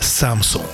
[0.00, 0.70] Samsung.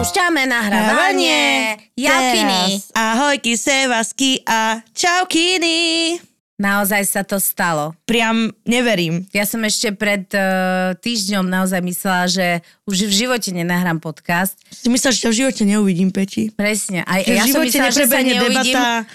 [0.00, 1.76] Púšťame nahrávanie.
[1.94, 2.90] Teraz.
[2.96, 6.16] Ahojky, sevasky a čaukiny.
[6.60, 7.96] Naozaj sa to stalo.
[8.04, 9.24] Priam neverím.
[9.32, 12.46] Ja som ešte pred uh, týždňom naozaj myslela, že
[12.84, 14.60] už v živote nenahrám podcast.
[14.68, 16.52] Si myslel, že ťa v živote neuvidím, Peti?
[16.52, 17.00] Presne.
[17.08, 18.76] Aj, Že ja v som myslela, že sa neuvidím.
[18.76, 19.08] debata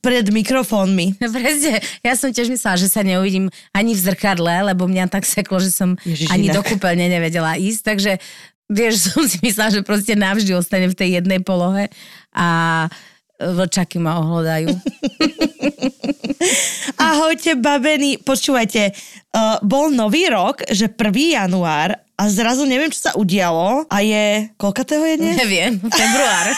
[0.00, 1.18] pred mikrofónmi.
[1.36, 1.82] Presne.
[2.06, 5.74] Ja som tiež myslela, že sa neuvidím ani v zrkadle, lebo mňa tak seklo, že
[5.74, 6.56] som Ježiš, ani inak.
[6.58, 7.80] do kúpeľne nevedela ísť.
[7.82, 8.12] Takže
[8.70, 11.90] vieš, som si myslela, že proste navždy ostane v tej jednej polohe
[12.32, 12.86] a
[13.42, 14.70] vlčaky ma ohľadajú.
[17.10, 18.22] Ahojte, babení.
[18.22, 18.94] Počúvajte,
[19.34, 21.42] uh, bol nový rok, že 1.
[21.42, 24.46] január a zrazu neviem, čo sa udialo a je...
[24.54, 25.36] Koľkatého je dnes?
[25.42, 26.54] Neviem, február.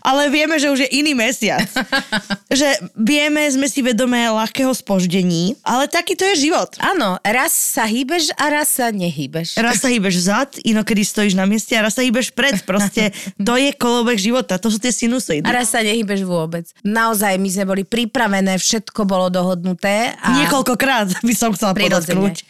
[0.00, 1.68] Ale vieme, že už je iný mesiac.
[2.50, 6.72] že vieme, sme si vedomé ľahkého spoždení, ale taký to je život.
[6.80, 9.60] Áno, raz sa hýbeš a raz sa nehýbeš.
[9.60, 12.56] Raz sa hýbeš vzad, inokedy stojíš na mieste a raz sa hýbeš pred.
[12.64, 13.12] Proste
[13.48, 15.44] to je kolobek života, to sú tie sinusoidy.
[15.44, 16.64] A raz sa nehýbeš vôbec.
[16.86, 20.16] Naozaj, my sme boli pripravené, všetko bolo dohodnuté.
[20.22, 22.46] A Niekoľkokrát by som chcela podotknúť.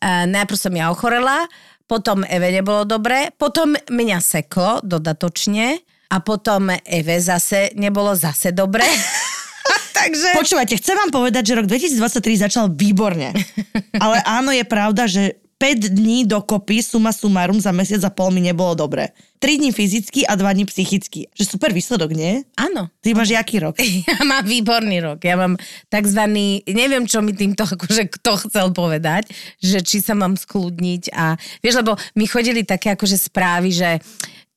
[0.00, 1.44] Najprv som ja ochorela,
[1.90, 8.82] potom Eve nebolo dobre, potom mňa seklo dodatočne a potom Eve zase nebolo zase dobre.
[10.00, 10.28] Takže...
[10.34, 13.36] Počúvajte, chcem vám povedať, že rok 2023 začal výborne.
[14.04, 18.40] Ale áno, je pravda, že 5 dní dokopy, suma sumarum, za mesiac a pol mi
[18.40, 19.12] nebolo dobre.
[19.44, 21.28] 3 dní fyzicky a 2 dní psychicky.
[21.36, 22.48] Že super výsledok, nie?
[22.56, 22.88] Áno.
[23.04, 23.76] Ty máš jaký rok?
[24.08, 25.20] Ja mám výborný rok.
[25.20, 25.60] Ja mám
[25.92, 29.28] takzvaný, neviem, čo mi týmto akože kto chcel povedať,
[29.60, 34.00] že či sa mám skľudniť a vieš, lebo mi chodili také akože správy, že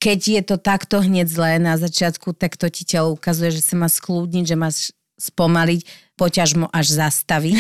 [0.04, 3.80] keď je to takto hneď zlé na začiatku, tak to ti telo ukazuje, že sa
[3.80, 5.88] má skľudniť, že máš spomaliť,
[6.20, 7.56] poťažmo až zastaviť.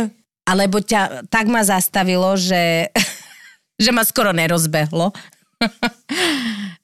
[0.50, 2.94] Alebo ťa tak ma zastavilo, že,
[3.82, 5.10] že ma skoro nerozbehlo.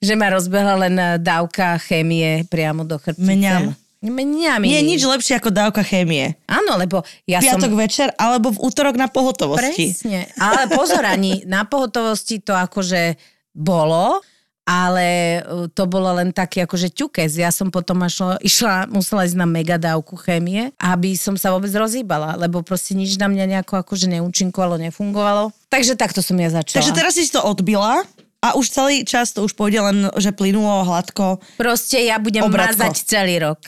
[0.07, 3.31] že ma rozbehla len dávka chémie priamo do chrbtice.
[3.31, 3.79] Mňam.
[4.03, 4.61] Mňam.
[4.67, 6.37] Nie je nič lepšie ako dávka chémie.
[6.51, 7.81] Áno, lebo ja Piatok som...
[7.81, 9.97] večer alebo v útorok na pohotovosti.
[9.97, 10.29] Presne.
[10.37, 13.17] Ale pozor, ani na pohotovosti to akože
[13.57, 14.21] bolo,
[14.67, 17.39] ale uh, to bolo len taký akože ťukes.
[17.39, 22.35] Ja som potom išla, išla musela ísť na megadávku chémie, aby som sa vôbec rozhýbala,
[22.35, 25.55] lebo proste nič na mňa nejako akože neúčinkovalo, nefungovalo.
[25.71, 26.83] Takže takto som ja začala.
[26.83, 28.03] Takže teraz si to odbila
[28.45, 31.41] a už celý čas to už pôjde len, že plynulo, hladko.
[31.57, 32.79] Proste ja budem Obratko.
[32.79, 33.59] mazať celý rok.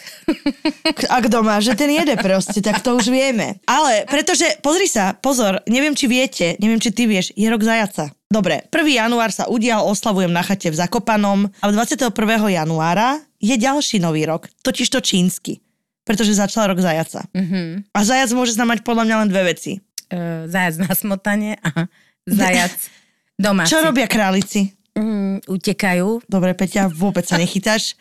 [1.08, 3.58] A kto má, že ten jede proste, tak to už vieme.
[3.64, 8.12] Ale pretože, pozri sa, pozor, neviem, či viete, neviem, či ty vieš, je rok zajaca.
[8.28, 8.84] Dobre, 1.
[8.92, 12.12] január sa udial, oslavujem na chate v Zakopanom a 21.
[12.52, 15.64] januára je ďalší nový rok, totiž to čínsky,
[16.04, 17.24] pretože začal rok zajaca.
[17.32, 17.88] Mm-hmm.
[17.96, 19.80] A zajac môže znamenať podľa mňa len dve veci.
[20.12, 21.88] Uh, zajac na smotanie a
[22.28, 22.76] zajac
[23.38, 23.70] domáci.
[23.70, 24.74] Čo robia králici?
[24.92, 26.26] Mm, utekajú.
[26.26, 27.94] Dobre, Peťa, vôbec sa nechytáš.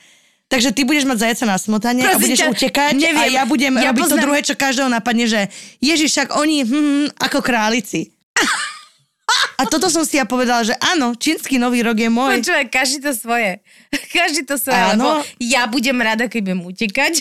[0.48, 3.32] Takže ty budeš mať zajaca na smotanie a Prosím budeš ťa, utekať a neviem.
[3.32, 5.42] ja budem Ja robiť to poznám- druhé, čo každého napadne, že
[5.78, 8.16] Ježiš, však oni hm, ako králici.
[9.60, 12.40] A toto som si ja povedala, že áno, čínsky nový rok je môj.
[12.40, 13.60] Počúvaj, každý to svoje.
[14.16, 14.96] Každý to svoje, Áno.
[14.96, 17.14] lebo ja budem rada, keď budem utekať.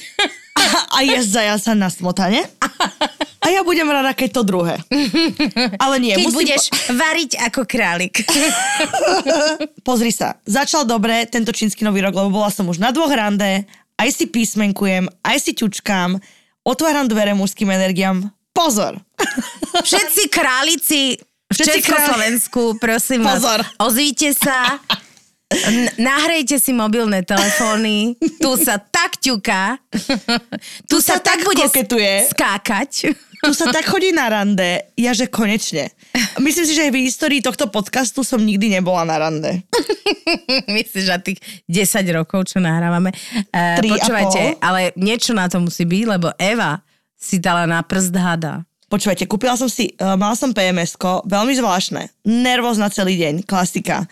[0.92, 2.46] A je zajaca na smotane.
[3.46, 4.74] A ja budem rada, keď to druhé.
[5.84, 6.38] Ale nie, Keď musím...
[6.42, 6.62] budeš
[7.06, 8.26] variť ako králik.
[9.86, 13.62] Pozri sa, začal dobre tento čínsky nový rok, lebo bola som už na dvoch rande,
[13.94, 16.18] aj si písmenkujem, aj si ťučkám,
[16.66, 18.26] otváram dvere mužským energiám.
[18.50, 18.98] Pozor!
[19.78, 21.14] Všetci králici
[21.46, 23.60] v Všetci Československu, prosím vás, Pozor.
[23.78, 24.82] ozvíte sa,
[25.94, 29.78] nahrejte si mobilné telefóny, tu sa tak ťuká,
[30.90, 32.26] tu, sa tak bude koketuje.
[32.34, 33.14] skákať.
[33.42, 35.92] Tu sa tak chodí na rande, ja že konečne.
[36.40, 39.62] Myslím si, že v histórii tohto podcastu som nikdy nebola na rande.
[40.76, 41.38] Myslíš, že tých
[41.68, 43.12] 10 rokov, čo nahrávame.
[43.52, 46.80] Uh, Tri a počúvajte, ale niečo na to musí byť, lebo Eva
[47.16, 48.64] si dala na prst hada.
[48.86, 50.94] Počúvajte, kúpila som si, uh, mala som pms
[51.26, 54.06] veľmi zvláštne, nervózna celý deň, klasika.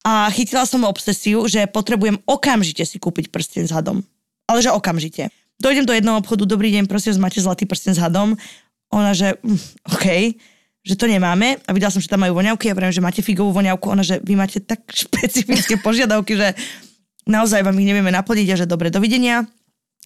[0.00, 4.00] A chytila som obsesiu, že potrebujem okamžite si kúpiť prsten s hadom.
[4.48, 5.28] Ale že okamžite.
[5.60, 8.32] Dojdem do jedného obchodu, dobrý deň, prosím, máte zlatý prsten s hadom.
[8.96, 10.06] Ona, že mm, OK,
[10.80, 11.60] že to nemáme.
[11.68, 12.72] A videla som, že tam majú voňavky.
[12.72, 13.92] Ja viem, že máte figovú voňavku.
[13.92, 16.56] Ona, že vy máte tak špecifické požiadavky, že
[17.28, 19.44] naozaj vám ich nevieme naplniť a že dobre, dovidenia.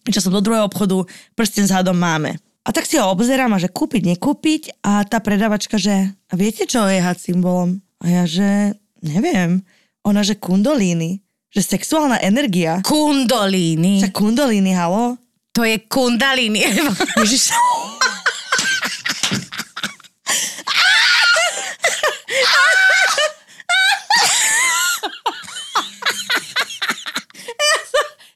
[0.05, 2.37] Čo som do druhého obchodu, prsten s hadom máme.
[2.65, 4.83] A tak si ho obzerám a že kúpiť, nekúpiť.
[4.83, 7.79] A tá predavačka, že a viete, čo je had symbolom?
[8.03, 9.63] A ja, že neviem.
[10.03, 11.23] Ona, že kundolíny.
[11.49, 12.83] Že sexuálna energia.
[12.83, 14.03] Kundolíny.
[14.03, 15.17] Že kundolíny, halo?
[15.55, 16.59] To je kundalíny.
[17.19, 17.55] Ježiš.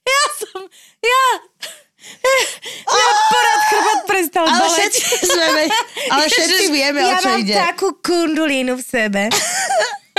[0.10, 0.24] ja
[1.00, 1.22] ja,
[2.90, 4.92] ja prestal Ale boleť.
[4.92, 5.64] všetci, sme,
[6.12, 7.56] ale všetci vieme, o ja čo mám ide.
[7.56, 9.24] takú kundolínu v sebe.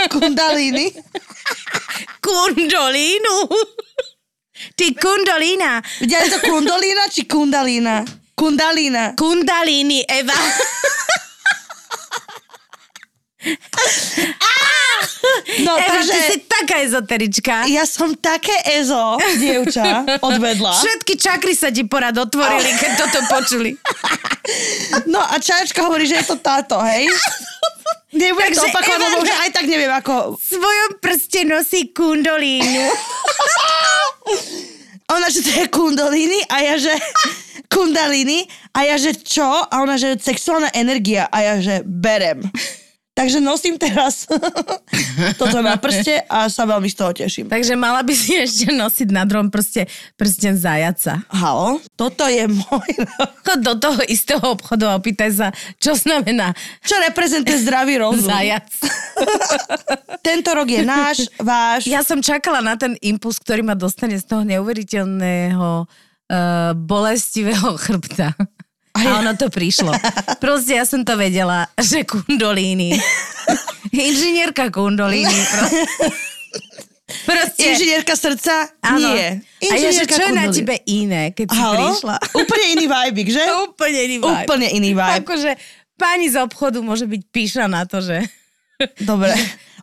[0.08, 0.96] Kundalíny.
[2.24, 3.36] Kundolínu.
[4.76, 5.82] Ty kundolína.
[6.00, 8.04] Videli to kundolína či kundalína?
[8.34, 9.12] Kundalína.
[9.16, 10.36] Kundalíny, Eva.
[15.64, 17.64] No, Eva, takže ty si taká ezoterička.
[17.68, 20.76] ja som také ezo, dievča, odvedla.
[20.76, 23.72] Všetky čakry sa ti porad otvorili, keď toto počuli.
[25.08, 27.08] No a čajočka hovorí, že je to táto, hej?
[28.10, 30.34] Nebudem to opakovať, lebo už aj tak neviem, ako...
[30.34, 32.90] V svojom prste nosí kundolínu.
[35.14, 36.94] Ona, že to je kundalíny a ja, že
[37.70, 39.42] kundalíny a ja, že čo?
[39.42, 42.46] A ona, že sexuálna energia a ja, že berem.
[43.20, 44.24] Takže nosím teraz
[45.40, 47.52] toto na prste a sa veľmi z toho teším.
[47.52, 49.84] Takže mala by si ešte nosiť na druhom prste
[50.16, 51.20] prsten zajaca.
[51.28, 52.90] Halo, toto je môj.
[53.44, 55.46] Chod do toho istého obchodu a opýtaj sa,
[55.76, 58.24] čo znamená Čo reprezentuje zdravý rozum?
[58.24, 58.72] zajac.
[60.26, 61.84] Tento rok je náš, váš.
[61.92, 68.32] Ja som čakala na ten impuls, ktorý ma dostane z toho neuveriteľného uh, bolestivého chrbta.
[68.94, 69.94] A ono to prišlo.
[70.42, 72.98] Proste ja som to vedela, že kundolíny.
[73.94, 75.30] Inžinierka kundolíny.
[77.26, 77.74] Proste.
[77.74, 78.70] Inžinierka srdca?
[78.82, 79.10] áno.
[79.10, 79.42] Nie.
[79.42, 81.74] A ja, Inžinierka čo je na tebe iné, keď si Halo?
[81.90, 82.16] prišla?
[82.38, 83.44] Úplne iný vibe, že?
[83.66, 84.46] Úplne iný vibe.
[84.46, 85.18] Úplne iný vibe.
[85.26, 85.50] Akože
[85.98, 88.22] pani z obchodu môže byť píša na to, že...
[89.02, 89.34] Dobre.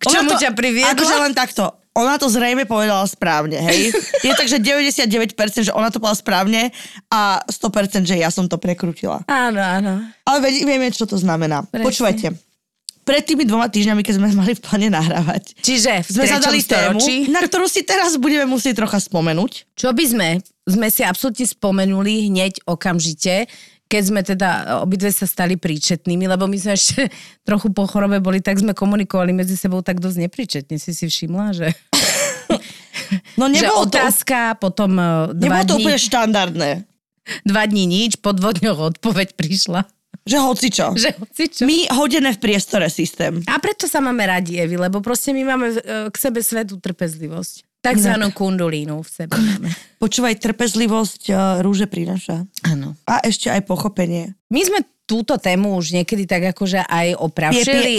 [0.02, 0.96] K čomu to, ťa priviedla?
[0.96, 1.76] Akože len takto.
[1.98, 3.90] Ona to zrejme povedala správne, hej?
[4.22, 5.34] Je tak, že 99%,
[5.66, 6.62] že ona to povedala správne
[7.10, 9.26] a 100%, že ja som to prekrutila.
[9.26, 10.06] Áno, áno.
[10.22, 11.66] Ale vieme, čo to znamená.
[11.66, 11.86] Presne.
[11.90, 12.28] Počúvajte.
[13.08, 17.00] Pred tými dvoma týždňami, keď sme mali v pláne nahrávať, Čiže v sme zadali tému,
[17.00, 19.80] storočí, na ktorú si teraz budeme musieť trocha spomenúť.
[19.80, 20.30] čo by sme,
[20.68, 23.48] sme si absolútne spomenuli hneď okamžite,
[23.88, 27.08] keď sme teda obidve sa stali príčetnými, lebo my sme ešte
[27.48, 30.76] trochu po chorobe boli, tak sme komunikovali medzi sebou tak dosť nepríčetne.
[30.78, 31.68] Si si všimla, že,
[33.40, 36.70] No že nebolo to, otázka, potom eh, dva nebolo to dní, úplne štandardné.
[37.48, 39.88] dva dní nič, po dvoch dňoch odpoveď prišla.
[40.28, 40.86] Že hocičo.
[41.02, 41.62] Že hocičo.
[41.64, 43.40] My hodené v priestore systém.
[43.48, 45.78] A preto sa máme radi, Evi, lebo proste my máme e,
[46.12, 47.67] k sebe svetú trpezlivosť.
[47.82, 49.70] Takzvanú kundulínu v sebe máme.
[50.02, 52.44] Počúvaj, trpezlivosť uh, rúže prináša.
[52.66, 52.98] Áno.
[53.08, 54.36] A ešte aj pochopenie.
[54.50, 57.16] My sme túto tému už niekedy tak akože aj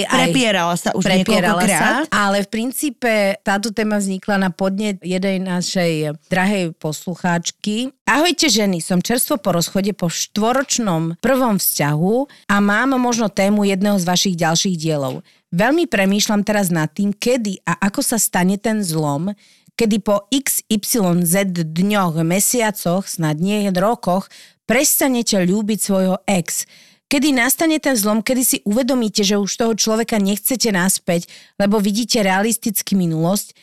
[0.05, 2.05] aj prepierala sa už prepierala niekoľkokrát.
[2.05, 7.97] sa, ale v princípe táto téma vznikla na podnet jednej našej drahej poslucháčky.
[8.05, 12.17] Ahojte ženy, som čerstvo po rozchode po štvoročnom prvom vzťahu
[12.53, 15.25] a mám možno tému jedného z vašich ďalších dielov.
[15.49, 19.33] Veľmi premýšľam teraz nad tým, kedy a ako sa stane ten zlom,
[19.81, 24.29] kedy po XYZ dňoch, mesiacoch, snad nie rokoch,
[24.69, 26.69] prestanete ľúbiť svojho ex.
[27.09, 31.25] Kedy nastane ten zlom, kedy si uvedomíte, že už toho človeka nechcete naspäť,
[31.57, 33.57] lebo vidíte realisticky minulosť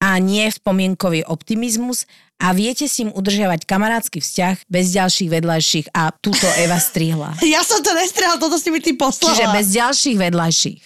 [0.00, 2.08] a nie spomienkový optimizmus
[2.40, 7.36] a viete s ním udržiavať kamarátsky vzťah bez ďalších vedľajších a túto Eva strihla.
[7.44, 9.32] Ja som to nestrehla, toto si mi ty poslala.
[9.32, 10.80] Čiže bez ďalších vedľajších.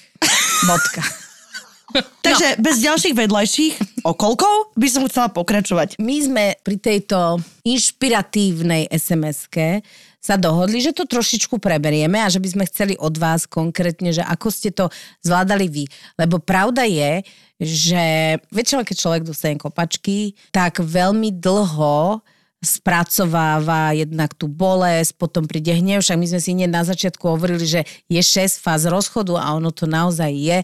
[0.66, 1.02] Bodka.
[2.26, 3.74] Takže bez ďalších vedľajších
[4.06, 5.98] okolkov by som chcela pokračovať.
[5.98, 9.82] My sme pri tejto inšpiratívnej SMS-ke
[10.20, 14.20] sa dohodli, že to trošičku preberieme a že by sme chceli od vás konkrétne, že
[14.20, 14.92] ako ste to
[15.24, 15.84] zvládali vy.
[16.20, 17.24] Lebo pravda je,
[17.56, 18.04] že
[18.52, 22.20] väčšinou, keď človek dostane kopačky, tak veľmi dlho
[22.60, 27.64] spracováva jednak tú bolesť, potom príde hnev, však my sme si hneď na začiatku hovorili,
[27.64, 30.60] že je 6 fáz rozchodu a ono to naozaj je.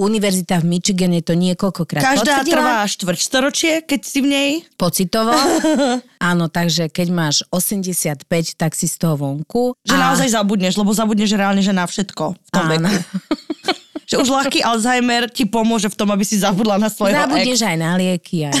[0.00, 4.50] Univerzita v Michigane to niekoľkokrát Každá potvrdila trvá štvrťstoročie, keď si v nej.
[4.80, 5.36] pocitovo.
[6.30, 8.24] Áno, takže keď máš 85,
[8.56, 9.76] tak si z toho vonku.
[9.84, 12.88] Že naozaj zabudneš, lebo zabudneš reálne, že na všetko v tom Áno.
[12.88, 12.92] veku.
[14.10, 17.70] že už ľahký Alzheimer ti pomôže v tom, aby si zabudla na svojho Zabudneš ex.
[17.70, 18.58] aj na lieky, aj,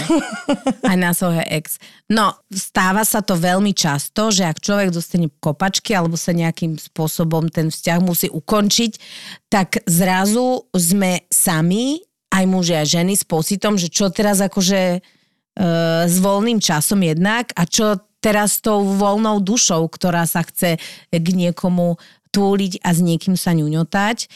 [0.86, 1.82] aj na svojho ex.
[2.06, 7.50] No, stáva sa to veľmi často, že ak človek dostane kopačky alebo sa nejakým spôsobom
[7.50, 8.92] ten vzťah musí ukončiť,
[9.50, 11.98] tak zrazu sme sami,
[12.30, 14.98] aj muži a ženy, s pocitom, že čo teraz akože e,
[16.06, 20.78] s voľným časom jednak a čo teraz tou voľnou dušou, ktorá sa chce
[21.10, 21.98] k niekomu
[22.30, 24.30] túliť a s niekým sa ňuňotať.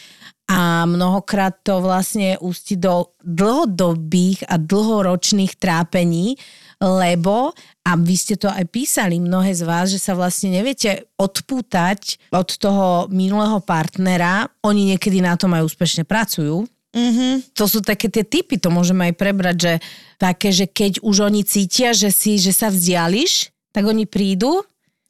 [0.45, 6.37] A mnohokrát to vlastne ústi do dlhodobých a dlhoročných trápení,
[6.77, 12.29] lebo, a vy ste to aj písali, mnohé z vás, že sa vlastne neviete odpútať
[12.29, 14.45] od toho minulého partnera.
[14.61, 17.59] Oni niekedy na tom aj úspešne pracujú, Mm-hmm.
[17.59, 19.73] To sú také tie typy, to môžeme aj prebrať, že
[20.15, 24.63] také, že keď už oni cítia, že si, že sa vzdiališ, tak oni prídu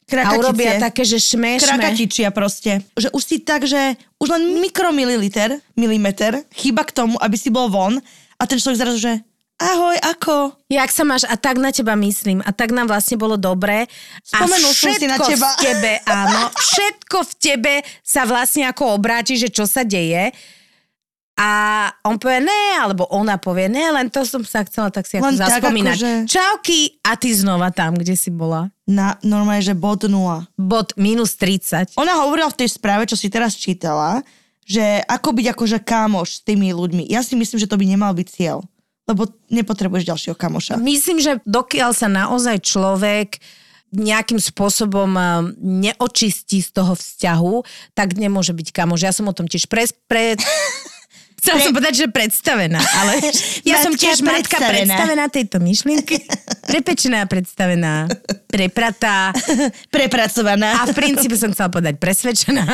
[0.05, 1.65] a urobia také, že šme, šme.
[1.65, 2.85] Krakatičia proste.
[2.93, 7.73] Že už si tak, že už len mikromililiter, milimeter, chyba k tomu, aby si bol
[7.73, 7.97] von
[8.37, 9.13] a ten človek zrazu, že
[9.55, 10.35] ahoj, ako?
[10.67, 11.23] Jak sa máš?
[11.25, 12.43] A tak na teba myslím.
[12.43, 13.87] A tak nám vlastne bolo dobre.
[14.21, 15.55] Spomenul a som si na teba.
[15.55, 16.51] v tebe, áno.
[16.53, 20.35] Všetko v tebe sa vlastne ako obráti, že čo sa deje.
[21.35, 21.49] A
[22.07, 25.27] on povie ne, alebo ona povie ne, len to som sa chcela tak si ako
[25.27, 25.97] Len tak zaspomínať.
[25.99, 28.71] akože- Čauky a ty znova tam, kde si bola.
[28.87, 30.47] Na, normálne, že bod nula.
[30.55, 31.91] Bod minus 30.
[31.99, 34.23] Ona hovorila v tej správe, čo si teraz čítala,
[34.63, 37.03] že ako byť akože kámoš s tými ľuďmi.
[37.11, 38.63] Ja si myslím, že to by nemal byť cieľ.
[39.05, 40.79] Lebo nepotrebuješ ďalšieho kamoša.
[40.79, 43.37] Myslím, že dokiaľ sa naozaj človek
[43.93, 45.27] nejakým spôsobom eh,
[45.59, 47.55] neočistí z toho vzťahu,
[47.93, 49.01] tak nemôže byť kamoš.
[49.03, 50.35] Ja som o tom tiež pres, pre...
[51.45, 53.21] Chcela som povedať, že predstavená, ale
[53.69, 55.29] ja som tiež matka predstavená.
[55.29, 56.25] tejto myšlienky.
[56.65, 58.09] Prepečená, predstavená,
[58.49, 59.29] prepratá
[59.93, 60.81] Prepracovaná.
[60.81, 62.65] a v princípe som chcela povedať presvedčená.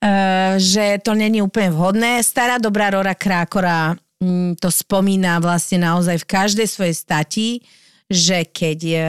[0.00, 2.24] Eh, že to není úplne vhodné.
[2.24, 7.48] Stará dobrá Rora Krákora mm, to spomína vlastne naozaj v každej svojej stati,
[8.08, 9.04] že keď eh,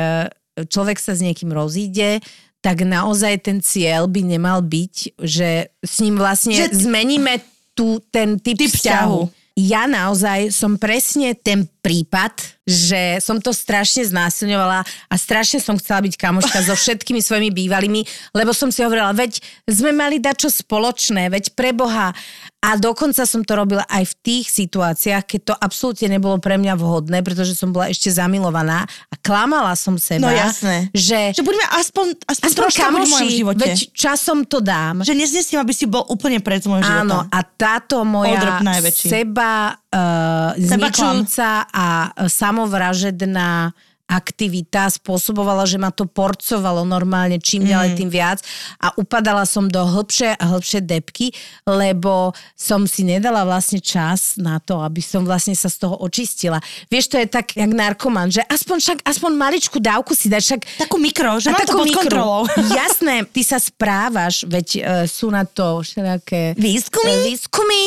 [0.67, 2.19] človek sa s niekým rozíde,
[2.59, 7.39] tak naozaj ten cieľ by nemal byť, že s ním vlastne že zmeníme
[7.81, 9.25] tu ten typ, Typ vzťahu.
[9.25, 9.39] vzťahu.
[9.59, 12.31] Ja naozaj som presne ten prípad,
[12.63, 18.07] že som to strašne znásilňovala a strašne som chcela byť kamoška so všetkými svojimi bývalými,
[18.31, 22.15] lebo som si hovorila, veď sme mali dať čo spoločné, veď pre Boha.
[22.61, 26.77] A dokonca som to robila aj v tých situáciách, keď to absolútne nebolo pre mňa
[26.77, 30.85] vhodné, pretože som bola ešte zamilovaná a klamala som seba, No jasné.
[30.93, 33.61] že Že buďme aspoň, aspoň, aspoň troška buď v mojom kamoši, živote.
[33.65, 35.01] veď časom to dám.
[35.01, 37.01] Že neznesím, aby si bol úplne pred môjho života.
[37.01, 38.61] Áno, a táto moja
[38.93, 43.73] seba uh, zničujúca a samovražedná
[44.11, 47.97] aktivita spôsobovala, že ma to porcovalo normálne čím ďalej Mm.
[47.97, 48.39] tým viac
[48.77, 51.31] a upadala som do hĺbšie a hĺbšie depky,
[51.63, 56.59] lebo som si nedala vlastne čas na to, aby som vlastne sa z toho očistila.
[56.87, 60.61] Vieš, to je tak, jak narkoman, že aspoň však, aspoň maličku dávku si dať, však
[60.83, 62.01] Takú mikro, že mám to takú pod mikro.
[62.03, 62.41] kontrolou.
[62.83, 66.59] Jasné, ty sa správaš, veď uh, sú na to všelijaké...
[66.59, 67.13] Výskumy?
[67.13, 67.81] E, Výskumy.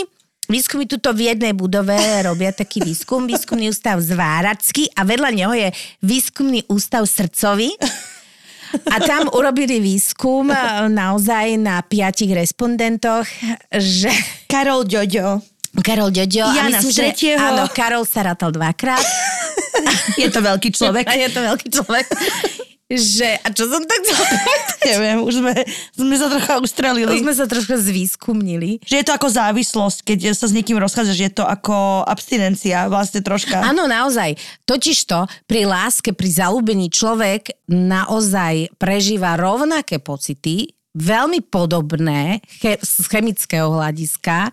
[0.45, 5.69] Výskumy tuto v jednej budove robia taký výskum, výskumný ústav Zváracký a vedľa neho je
[6.05, 7.73] výskumný ústav Srdcový.
[8.91, 10.57] A tam urobili výskum e,
[10.91, 13.23] naozaj na piatich respondentoch,
[13.71, 14.11] že
[14.51, 15.39] Karol Ďoďo.
[15.79, 19.03] Karol Ďoďo, Jana myslím, že áno, Karol sa rátal dvakrát.
[20.21, 21.07] Je to veľký človek.
[21.07, 22.07] A je to veľký človek.
[22.85, 24.01] Že, a čo som tak?
[24.93, 25.53] Neviem, už sme,
[25.97, 27.17] sme sa trocha To ustrelili.
[27.17, 28.85] sme sa trošku zvýskumnili.
[28.85, 32.85] Že je to ako závislosť, keď sa s niekým rozchádzaš, že je to ako abstinencia
[32.93, 33.65] vlastne troška.
[33.65, 34.37] Áno, naozaj.
[34.69, 43.67] Totižto pri láske, pri zalúbení človek naozaj prežíva rovnaké pocity, veľmi podobné che- z chemického
[43.67, 44.47] hľadiska,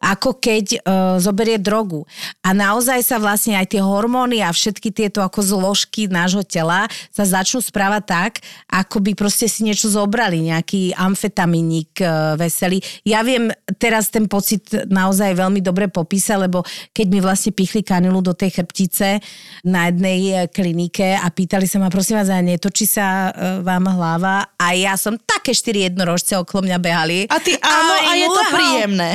[0.00, 0.78] ako keď e,
[1.20, 2.08] zoberie drogu.
[2.40, 7.28] A naozaj sa vlastne aj tie hormóny a všetky tieto ako zložky nášho tela sa
[7.28, 8.32] začnú správať tak,
[8.72, 12.08] ako by proste si niečo zobrali, nejaký amfetaminík e,
[12.40, 12.80] veselý.
[13.04, 16.64] Ja viem teraz ten pocit naozaj veľmi dobre popísať, lebo
[16.96, 19.20] keď mi vlastne pichli kanilu do tej chrbtice
[19.68, 24.56] na jednej e, klinike a pýtali sa ma, prosím vás, netočí sa e, vám hlava?
[24.56, 27.18] A ja som také štyri jednorožce okolo mňa behali.
[27.26, 29.10] A ty áno, a je to príjemné.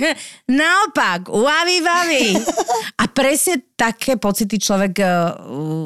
[0.60, 2.26] Naopak, uavi, vavi.
[3.00, 5.08] A presne také pocity človek uh,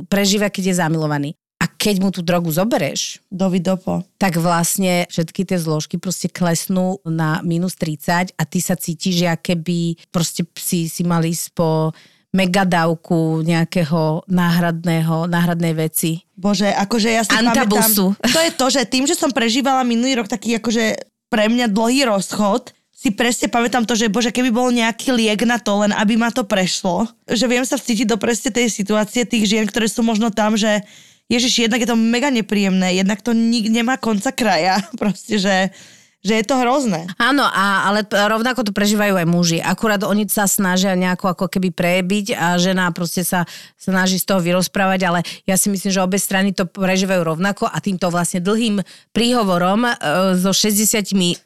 [0.06, 1.30] prežíva, keď je zamilovaný.
[1.60, 4.00] A keď mu tú drogu zobereš, Dovidopo.
[4.16, 9.28] tak vlastne všetky tie zložky proste klesnú na minus 30 a ty sa cítiš, že
[9.36, 11.92] keby proste si, si mal ísť po
[12.30, 16.22] megadávku nejakého náhradného, náhradnej veci.
[16.38, 18.14] Bože, akože ja si Antabusu.
[18.14, 20.94] pamätám, to je to, že tým, že som prežívala minulý rok taký akože
[21.26, 22.70] pre mňa dlhý rozchod,
[23.00, 26.28] si presne pamätám to, že bože, keby bol nejaký liek na to, len aby ma
[26.28, 30.28] to prešlo, že viem sa vcítiť do presne tej situácie tých žien, ktoré sú možno
[30.28, 30.84] tam, že
[31.30, 35.72] Ježiš, jednak je to mega nepríjemné, jednak to nik nemá konca kraja, proste, že
[36.20, 37.08] že je to hrozné.
[37.16, 39.58] Áno, a, ale rovnako to prežívajú aj muži.
[39.60, 43.48] Akurát oni sa snažia nejako ako keby prebiť a žena proste sa
[43.80, 47.76] snaží z toho vyrozprávať, ale ja si myslím, že obe strany to prežívajú rovnako a
[47.80, 48.84] týmto vlastne dlhým
[49.16, 49.92] príhovorom e,
[50.36, 51.44] so 68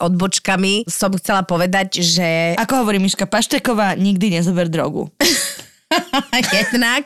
[0.00, 2.56] odbočkami som chcela povedať, že...
[2.56, 5.12] Ako hovorí Miška Pašteková, nikdy nezober drogu.
[6.52, 7.04] Jednak.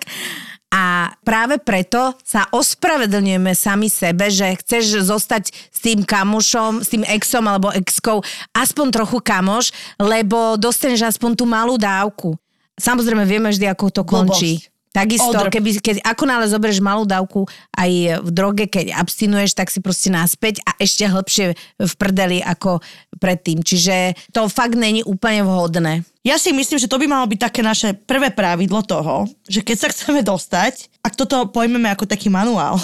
[0.71, 7.03] A práve preto sa ospravedlňujeme sami sebe, že chceš zostať s tým kamošom, s tým
[7.11, 8.23] exom alebo exkou
[8.55, 12.39] aspoň trochu kamoš, lebo dostaneš aspoň tú malú dávku.
[12.79, 14.63] Samozrejme vieme vždy, ako to končí.
[14.63, 14.70] Blbosť.
[14.91, 15.55] Takisto, Odrb.
[15.55, 17.47] keby, keď ako nále zoberieš malú dávku
[17.79, 22.83] aj v droge, keď abstinuješ, tak si proste naspäť a ešte hlbšie v prdeli ako
[23.23, 23.63] predtým.
[23.63, 26.03] Čiže to fakt není úplne vhodné.
[26.27, 29.77] Ja si myslím, že to by malo byť také naše prvé pravidlo toho, že keď
[29.79, 32.83] sa chceme dostať, ak toto pojmeme ako taký manuál,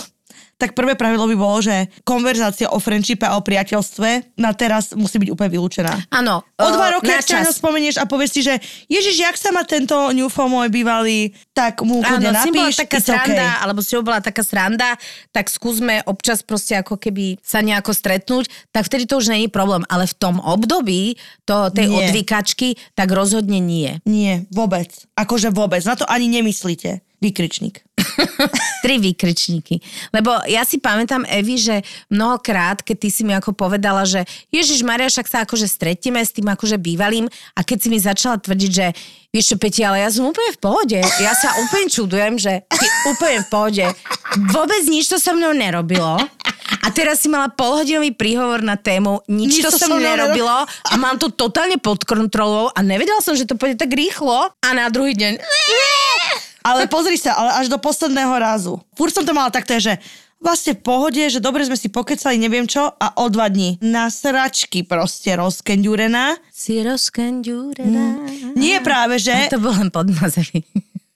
[0.57, 5.21] tak prvé pravidlo by bolo, že konverzácia o friendshipe a o priateľstve na teraz musí
[5.21, 5.93] byť úplne vylúčená.
[6.09, 6.41] Áno.
[6.57, 8.57] O dva roky, ak sa spomenieš a povieš si, že
[8.89, 13.61] Ježiš, jak sa ma tento ňufo môj bývalý, tak mu kľudne napíš, taká sranda, okay.
[13.61, 14.97] alebo si bola taká sranda,
[15.29, 19.85] tak skúsme občas proste ako keby sa nejako stretnúť, tak vtedy to už není problém.
[19.93, 21.97] Ale v tom období to, tej nie.
[22.01, 24.01] odvykačky, tak rozhodne nie.
[24.09, 24.89] Nie, vôbec.
[25.21, 25.85] Akože vôbec.
[25.85, 27.06] Na to ani nemyslíte.
[27.17, 27.81] Výkričník.
[28.85, 29.81] Tri výkričníky.
[30.13, 31.81] Lebo ja si pamätám, Evi, že
[32.13, 36.37] mnohokrát, keď ty si mi ako povedala, že Ježiš Maria, však sa akože stretneme s
[36.37, 37.25] tým akože bývalým
[37.57, 38.87] a keď si mi začala tvrdiť, že
[39.33, 41.01] vieš čo, Peti, ale ja som úplne v pohode.
[41.01, 43.85] Ja sa úplne čudujem, že ty úplne v pohode.
[44.53, 46.21] Vôbec nič to so mnou nerobilo.
[46.83, 50.95] A teraz si mala polhodinový príhovor na tému, nič, nič to, to som nerobilo a
[50.99, 54.91] mám to totálne pod kontrolou a nevedela som, že to pôjde tak rýchlo a na
[54.91, 55.39] druhý deň
[56.67, 58.83] ale pozri sa, ale až do posledného razu.
[58.99, 59.95] Fúr som to mala takto, že
[60.43, 64.11] vlastne v pohode, že dobre sme si pokecali, neviem čo, a o dva dní na
[64.11, 66.37] sračky proste rozkenďúrená.
[66.51, 68.07] Si rozkenďúrená.
[68.27, 68.59] Mm.
[68.59, 69.33] Nie práve, že...
[69.33, 70.67] A to bol len podmazavý.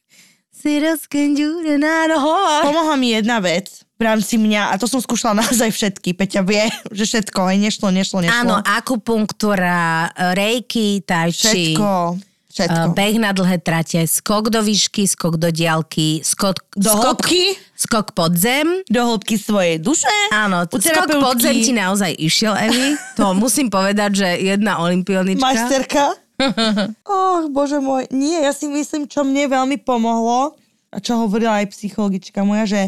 [0.61, 2.21] si rozkenďúrená, no
[2.63, 6.73] Pomohla mi jedna vec v rámci mňa, a to som skúšala naozaj všetky, Peťa vie,
[6.89, 8.33] že všetko, aj nešlo, nešlo, nešlo.
[8.33, 11.77] Áno, akupunktúra, rejky, tai chi.
[11.77, 12.30] Všetko.
[12.51, 12.99] Všetko.
[12.99, 18.11] Beh na dlhé trate, skok do výšky, skok do diálky, skok, do skok, hĺbky, skok
[18.11, 18.83] pod zem.
[18.91, 20.11] Do hĺbky svojej duše.
[20.35, 22.99] Áno, skok pod zem ti naozaj išiel, Evi.
[23.15, 25.47] To musím povedať, že jedna olimpionička.
[25.47, 26.05] Majsterka.
[27.07, 28.11] oh, bože môj.
[28.11, 30.59] Nie, ja si myslím, čo mne veľmi pomohlo,
[30.91, 32.83] a čo hovorila aj psychologička moja, že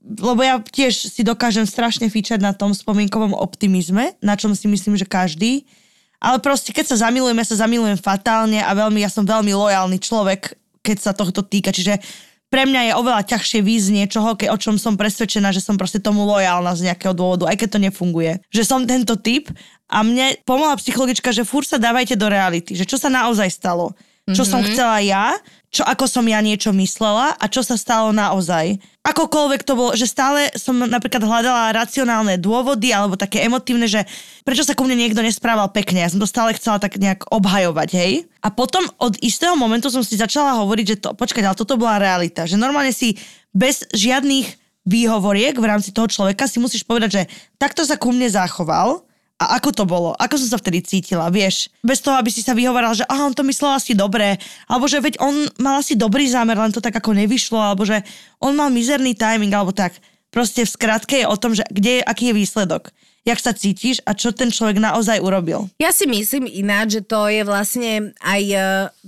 [0.00, 4.96] lebo ja tiež si dokážem strašne fičať na tom spomienkovom optimizme, na čom si myslím,
[4.96, 5.68] že každý
[6.20, 9.96] ale proste, keď sa zamilujem, ja sa zamilujem fatálne a veľmi, ja som veľmi lojálny
[9.96, 10.54] človek,
[10.84, 11.72] keď sa tohto týka.
[11.72, 11.96] Čiže
[12.52, 15.80] pre mňa je oveľa ťažšie výjsť z niečoho, ke, o čom som presvedčená, že som
[15.80, 18.32] proste tomu lojálna z nejakého dôvodu, aj keď to nefunguje.
[18.52, 19.48] Že som tento typ
[19.88, 23.96] a mne pomohla psychologička, že fur sa dávajte do reality, že čo sa naozaj stalo
[24.34, 24.52] čo mm-hmm.
[24.52, 25.34] som chcela ja,
[25.70, 28.82] čo ako som ja niečo myslela a čo sa stalo naozaj.
[29.06, 34.02] Akokoľvek to bolo, že stále som napríklad hľadala racionálne dôvody alebo také emotívne, že
[34.42, 36.02] prečo sa ku mne niekto nesprával pekne.
[36.02, 38.12] Ja som to stále chcela tak nejak obhajovať, hej.
[38.42, 42.02] A potom od istého momentu som si začala hovoriť, že to, počkať, ale toto bola
[42.02, 42.50] realita.
[42.50, 43.14] Že normálne si
[43.54, 44.58] bez žiadnych
[44.90, 47.22] výhovoriek v rámci toho človeka si musíš povedať, že
[47.62, 49.06] takto sa ku mne zachoval,
[49.40, 50.12] a ako to bolo?
[50.20, 51.72] Ako som sa vtedy cítila, vieš?
[51.80, 54.36] Bez toho, aby si sa vyhovaral, že aha, on to myslel asi dobre,
[54.68, 58.04] alebo že veď on mal asi dobrý zámer, len to tak ako nevyšlo, alebo že
[58.36, 59.96] on mal mizerný timing, alebo tak.
[60.28, 62.92] Proste v skratke je o tom, že kde je, aký je výsledok
[63.24, 65.68] jak sa cítiš a čo ten človek naozaj urobil.
[65.76, 68.58] Ja si myslím ináč, že to je vlastne aj e,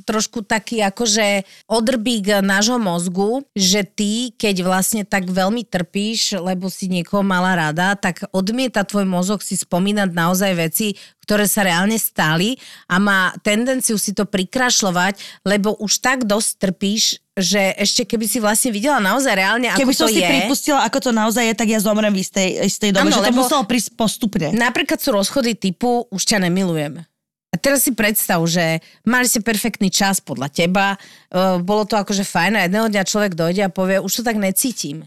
[0.05, 6.93] trošku taký akože odrbík nášho mozgu, že ty, keď vlastne tak veľmi trpíš, lebo si
[6.93, 12.59] niekoho mala rada, tak odmieta tvoj mozog si spomínať naozaj veci, ktoré sa reálne stali
[12.91, 18.43] a má tendenciu si to prikrašľovať, lebo už tak dosť trpíš, že ešte keby si
[18.43, 20.13] vlastne videla naozaj reálne, ako keby to je.
[20.13, 23.09] Keby som si pripustila, ako to naozaj je, tak ja zomrem v istej, istej dobe,
[23.09, 24.53] ano, že to muselo prísť postupne.
[24.53, 27.01] Napríklad sú rozchody typu, už ťa nemilujem.
[27.53, 32.25] A teraz si predstav, že mali ste perfektný čas podľa teba, uh, bolo to akože
[32.25, 35.05] fajn a jedného dňa človek dojde a povie, už to tak necítim.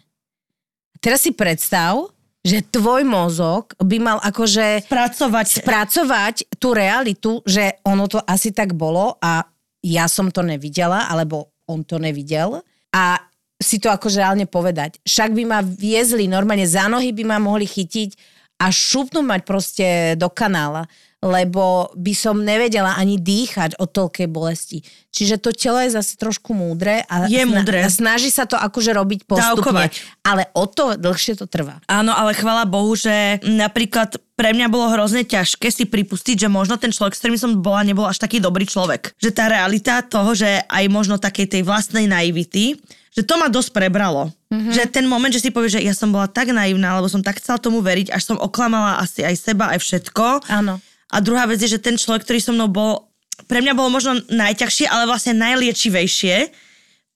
[0.94, 2.15] A teraz si predstav,
[2.46, 5.46] že tvoj mozog by mal akože spracovať.
[5.66, 9.42] spracovať tú realitu, že ono to asi tak bolo a
[9.82, 12.62] ja som to nevidela, alebo on to nevidel
[12.94, 13.18] a
[13.58, 15.02] si to akože reálne povedať.
[15.02, 18.14] Však by ma viezli, normálne za nohy by ma mohli chytiť
[18.62, 20.86] a šupnúť mať proste do kanála.
[21.26, 24.86] Lebo by som nevedela ani dýchať od toľkej bolesti.
[25.10, 27.82] Čiže to telo je zase trošku múdre a, Je múdre.
[27.82, 29.58] a snaží sa to akože robiť postupne.
[29.58, 29.92] Dávkovať.
[30.22, 31.82] Ale o to dlhšie to trvá.
[31.90, 36.78] Áno, ale chvala Bohu, že napríklad pre mňa bolo hrozne ťažké si pripustiť, že možno
[36.78, 39.16] ten človek, s ktorým som bola, nebol až taký dobrý človek.
[39.18, 42.78] Že tá realita toho, že aj možno takej tej vlastnej naivity,
[43.16, 44.36] že to ma dosť prebralo.
[44.52, 44.76] Mm-hmm.
[44.76, 47.40] Že ten moment, že si povieš, že ja som bola tak naivná, lebo som tak
[47.40, 50.52] chcela tomu veriť, až som oklamala asi aj seba, aj všetko.
[50.52, 50.84] Áno.
[51.16, 53.08] A druhá vec je, že ten človek, ktorý so mnou bol,
[53.48, 56.52] pre mňa bolo možno najťažšie, ale vlastne najliečivejšie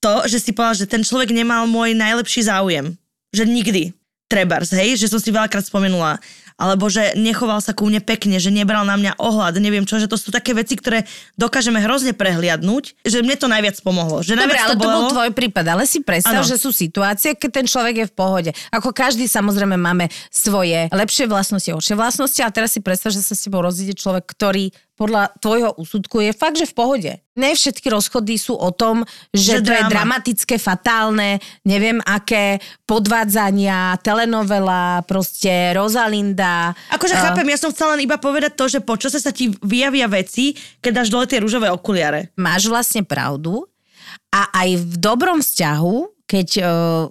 [0.00, 2.96] to, že si povedal, že ten človek nemal môj najlepší záujem.
[3.36, 3.82] Že nikdy.
[4.30, 6.22] Trebars, hej, že som si veľakrát spomenula.
[6.60, 10.04] Alebo že nechoval sa ku mne pekne, že nebral na mňa ohľad, neviem čo, že
[10.04, 11.08] to sú také veci, ktoré
[11.40, 14.20] dokážeme hrozne prehliadnúť, že mne to najviac pomohlo.
[14.20, 14.92] Že Dobre, najviac ale to bolelo.
[14.92, 16.48] bol tvoj prípad, ale si predstav, Áno.
[16.48, 18.50] že sú situácie, keď ten človek je v pohode.
[18.68, 23.32] Ako každý samozrejme máme svoje lepšie vlastnosti, horšie vlastnosti a teraz si predstav, že sa
[23.32, 24.68] s tebou rozíde človek, ktorý
[25.00, 27.12] podľa tvojho úsudku je fakt, že v pohode.
[27.32, 29.00] Ne všetky rozchody sú o tom,
[29.32, 29.92] že, Že to je dráma.
[29.96, 36.76] dramatické, fatálne, neviem aké, podvádzania, telenovela, proste Rosalinda.
[36.92, 40.04] Akože a- chápem, ja som chcela len iba povedať to, že počase sa ti vyjavia
[40.04, 42.28] veci, keď dáš dole tie rúžové okuliare.
[42.36, 43.64] máš vlastne pravdu
[44.28, 46.66] a aj v dobrom vzťahu, keď uh,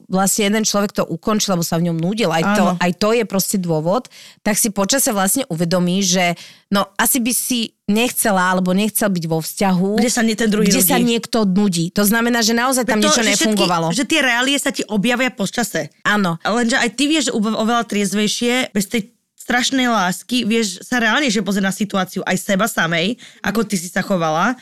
[0.07, 3.23] vlastne jeden človek to ukončil, lebo sa v ňom nudil, aj to, aj to je
[3.27, 4.07] proste dôvod,
[4.39, 6.39] tak si počase vlastne uvedomí, že
[6.71, 10.71] no asi by si nechcela alebo nechcel byť vo vzťahu, Kde sa nie ten druhý
[10.71, 10.87] kde nudí.
[10.87, 11.91] sa niekto nudí.
[11.91, 13.91] To znamená, že naozaj tam niečo že nefungovalo.
[13.91, 15.91] Všetky, že tie reálie sa ti objavia počase.
[16.07, 16.39] Áno.
[16.39, 21.43] Lenže aj ty vieš ove- oveľa triezvejšie, bez tej strašnej lásky, vieš sa reálne že
[21.43, 24.53] pozrieť na situáciu aj seba samej, ako ty si sa chovala,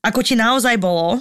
[0.00, 1.20] ako ti naozaj bolo,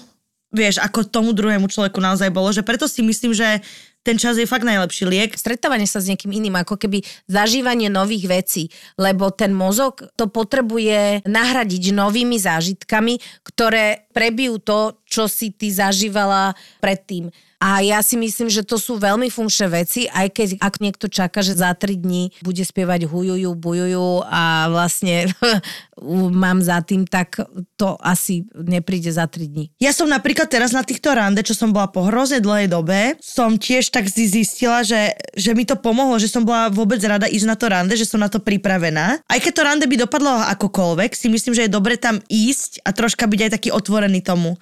[0.49, 3.61] vieš, ako tomu druhému človeku naozaj bolo, že preto si myslím, že
[3.99, 5.35] ten čas je fakt najlepší liek.
[5.35, 8.63] stretávanie sa s niekým iným, ako keby zažívanie nových vecí,
[8.95, 16.55] lebo ten mozog to potrebuje nahradiť novými zážitkami, ktoré prebijú to, čo si ty zažívala
[16.79, 17.29] predtým.
[17.59, 21.43] A ja si myslím, že to sú veľmi funkčné veci, aj keď ak niekto čaká,
[21.43, 25.27] že za tri dní bude spievať hujuju, bujuju a vlastne
[26.43, 27.35] mám za tým, tak
[27.75, 29.75] to asi nepríde za tri dní.
[29.83, 33.59] Ja som napríklad teraz na týchto rande, čo som bola po hrozne dlhej dobe, som
[33.59, 37.59] tiež tak zistila, že, že mi to pomohlo, že som bola vôbec rada ísť na
[37.59, 39.19] to rande, že som na to pripravená.
[39.27, 42.95] Aj keď to rande by dopadlo akokoľvek, si myslím, že je dobre tam ísť a
[42.95, 44.55] troška byť aj taký otvorený tomu.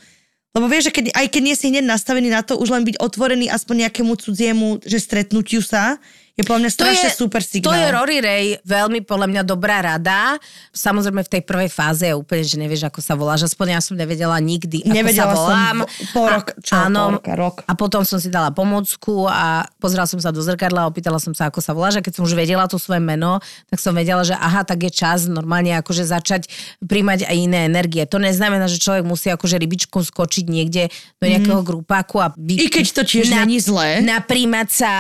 [0.57, 2.97] Lebo vieš, že keď, aj keď nie si hneď nastavený na to, už len byť
[2.97, 6.01] otvorený aspoň nejakému cudziemu, že stretnutiu sa,
[6.37, 7.65] je podľa mňa strašne super signál.
[7.65, 10.37] To je Rory Ray, veľmi podľa mňa dobrá rada.
[10.69, 13.41] Samozrejme v tej prvej fáze je úplne, že nevieš, ako sa voláš.
[13.43, 15.77] Aspoň ja som nevedela nikdy, ako sa Nevedela som volám.
[15.79, 17.55] v- pol rok- čo, áno, pol roka, rok.
[17.63, 21.33] A potom som si dala pomocku a pozrela som sa do zrkadla a opýtala som
[21.33, 21.97] sa, ako sa voláš.
[21.97, 24.91] A keď som už vedela to svoje meno, tak som vedela, že aha, tak je
[24.91, 26.45] čas normálne akože začať
[26.79, 28.05] príjmať aj iné energie.
[28.05, 32.29] To neznamená, že človek musí akože rybičkom skočiť niekde do nejakého grupáku a.
[32.29, 32.55] Mhm.
[32.55, 33.99] I keď to tiež není zlé.
[33.99, 34.91] Naprímať sa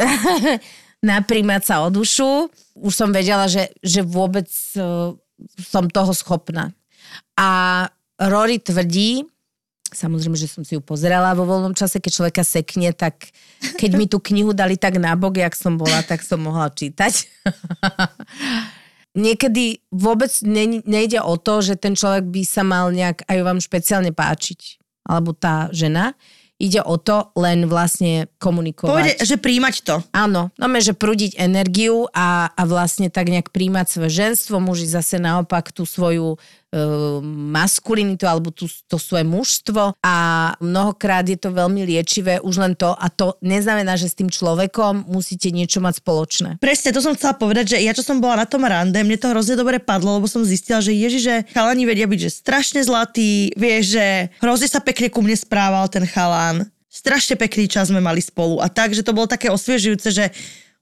[1.00, 2.48] naprímať sa o dušu.
[2.76, 5.16] Už som vedela, že, že vôbec uh,
[5.56, 6.72] som toho schopná.
[7.36, 7.88] A
[8.20, 9.24] Rory tvrdí,
[9.90, 13.32] samozrejme, že som si ju pozerala vo voľnom čase, keď človeka sekne, tak
[13.80, 17.26] keď mi tú knihu dali tak nabok, jak som bola, tak som mohla čítať.
[19.24, 23.58] Niekedy vôbec ne, nejde o to, že ten človek by sa mal nejak aj vám
[23.58, 24.78] špeciálne páčiť.
[25.02, 26.14] Alebo tá žena.
[26.60, 28.92] Ide o to len vlastne komunikovať.
[28.92, 29.96] Povede, že príjmať to.
[30.12, 35.16] Áno, no že prúdiť energiu a, a vlastne tak nejak príjmať svoje ženstvo, muži zase
[35.16, 36.36] naopak tú svoju
[37.50, 40.16] maskulinitu alebo tú, to svoje mužstvo a
[40.62, 45.10] mnohokrát je to veľmi liečivé už len to a to neznamená, že s tým človekom
[45.10, 46.50] musíte niečo mať spoločné.
[46.62, 49.34] Presne, to som chcela povedať, že ja čo som bola na tom rande, mne to
[49.34, 53.50] hrozne dobre padlo, lebo som zistila, že ježi, že chalani vedia byť, že strašne zlatý,
[53.58, 54.06] vieš, že
[54.38, 56.70] hrozne sa pekne ku mne správal ten chalán.
[56.90, 60.30] Strašne pekný čas sme mali spolu a tak, že to bolo také osviežujúce, že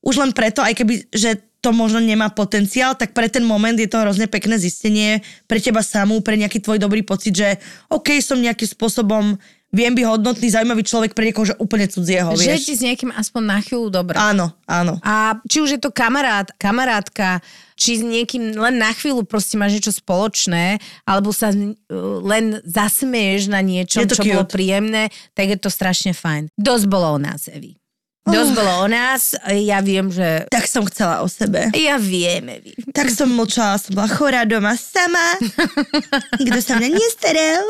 [0.04, 3.90] už len preto, aj keby, že to možno nemá potenciál, tak pre ten moment je
[3.90, 7.58] to hrozne pekné zistenie pre teba samú, pre nejaký tvoj dobrý pocit, že
[7.90, 9.34] OK, som nejakým spôsobom,
[9.68, 12.64] viem byť hodnotný, zaujímavý človek pre niekoho, že úplne cudzieho, Že vieš.
[12.64, 14.16] ti s niekým aspoň na chvíľu dobre.
[14.16, 14.96] Áno, áno.
[15.04, 17.44] A či už je to kamarát, kamarátka,
[17.78, 21.74] či s niekým len na chvíľu proste máš niečo spoločné, alebo sa uh,
[22.24, 23.60] len zasmeješ na
[24.08, 24.54] to čo bolo cute.
[24.56, 26.50] príjemné, tak je to strašne fajn.
[26.58, 27.77] Dosť bolo o nás, Evi.
[28.28, 30.44] Dosť bolo o nás, ja viem, že...
[30.52, 31.72] Tak som chcela o sebe.
[31.72, 32.76] Ja viem, Evi.
[32.92, 35.40] Tak som mlčala, som bola chorá doma sama.
[36.36, 37.64] Nikto sa mňa nestaral.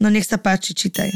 [0.00, 1.12] No nech sa páči, čítaj.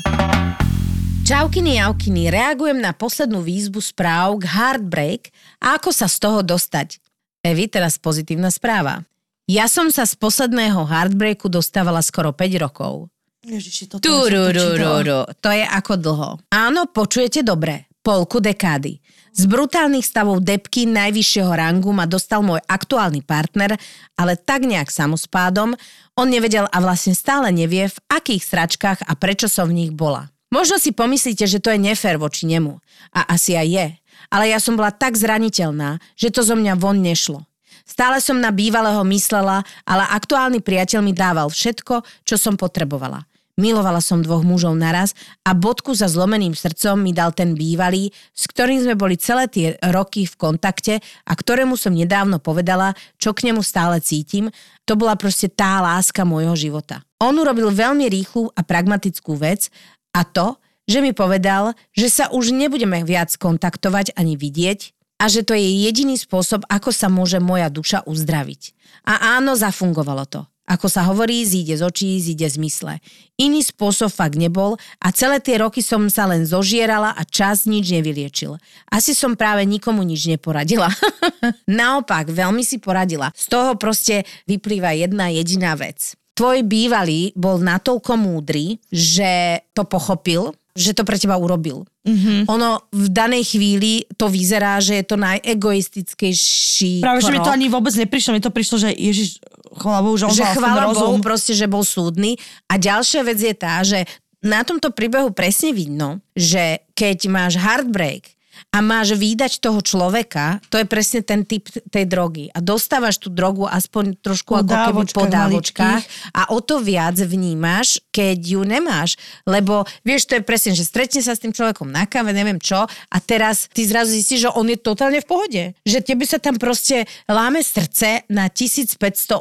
[1.24, 5.30] Čaukiny, jaukiny, reagujem na poslednú výzvu správ k Heartbreak
[5.62, 6.98] a ako sa z toho dostať.
[7.40, 9.06] Evi, teraz pozitívna správa.
[9.50, 13.10] Ja som sa z posledného heartbreaku dostávala skoro 5 rokov.
[13.42, 14.46] Ježiši, toto som to čítala.
[14.46, 15.20] Tururururu.
[15.42, 16.30] To je ako dlho.
[16.54, 17.89] Áno, počujete dobre.
[18.00, 18.96] Polku dekády.
[19.36, 23.76] Z brutálnych stavov depky najvyššieho rangu ma dostal môj aktuálny partner,
[24.16, 25.76] ale tak nejak samospádom,
[26.16, 30.32] on nevedel a vlastne stále nevie, v akých sračkách a prečo som v nich bola.
[30.48, 32.80] Možno si pomyslíte, že to je nefér voči nemu.
[33.12, 33.86] A asi aj je.
[34.32, 37.44] Ale ja som bola tak zraniteľná, že to zo mňa von nešlo.
[37.84, 43.29] Stále som na bývalého myslela, ale aktuálny priateľ mi dával všetko, čo som potrebovala.
[43.60, 45.12] Milovala som dvoch mužov naraz
[45.44, 49.76] a bodku za zlomeným srdcom mi dal ten bývalý, s ktorým sme boli celé tie
[49.92, 50.94] roky v kontakte
[51.28, 54.48] a ktorému som nedávno povedala, čo k nemu stále cítim.
[54.88, 57.04] To bola proste tá láska môjho života.
[57.20, 59.68] On urobil veľmi rýchlu a pragmatickú vec
[60.16, 60.56] a to,
[60.88, 65.84] že mi povedal, že sa už nebudeme viac kontaktovať ani vidieť a že to je
[65.84, 68.72] jediný spôsob, ako sa môže moja duša uzdraviť.
[69.04, 70.49] A áno, zafungovalo to.
[70.70, 73.02] Ako sa hovorí, zíde z očí, zíde z mysle.
[73.42, 77.90] Iný spôsob fakt nebol a celé tie roky som sa len zožierala a čas nič
[77.90, 78.54] nevyliečil.
[78.86, 80.86] Asi som práve nikomu nič neporadila.
[81.66, 83.34] Naopak, veľmi si poradila.
[83.34, 86.14] Z toho proste vyplýva jedna jediná vec.
[86.38, 91.84] Tvoj bývalý bol natoľko múdry, že to pochopil, že to pre teba urobil.
[92.06, 92.46] Mm-hmm.
[92.46, 97.56] Ono v danej chvíli to vyzerá, že je to najegoistickejší Práve, že mi to krok.
[97.58, 98.34] ani vôbec neprišlo.
[98.36, 99.42] Mi to prišlo, že Ježiš,
[99.76, 100.94] chvála Bohu, že on že mal chvála.
[100.94, 102.38] Bohu proste, že bol súdny.
[102.70, 104.06] A ďalšia vec je tá, že
[104.40, 110.76] na tomto príbehu presne vidno, že keď máš heartbreak a máš výdať toho človeka, to
[110.76, 112.52] je presne ten typ tej drogy.
[112.52, 116.02] A dostávaš tú drogu aspoň trošku Po ako keby po dávočkách
[116.36, 119.16] a o to viac vnímaš, keď ju nemáš.
[119.48, 122.84] Lebo vieš, to je presne, že stretne sa s tým človekom na káve, neviem čo,
[122.86, 125.62] a teraz ty zrazu zistíš, že on je totálne v pohode.
[125.88, 129.40] Že tebe sa tam proste láme srdce na 1584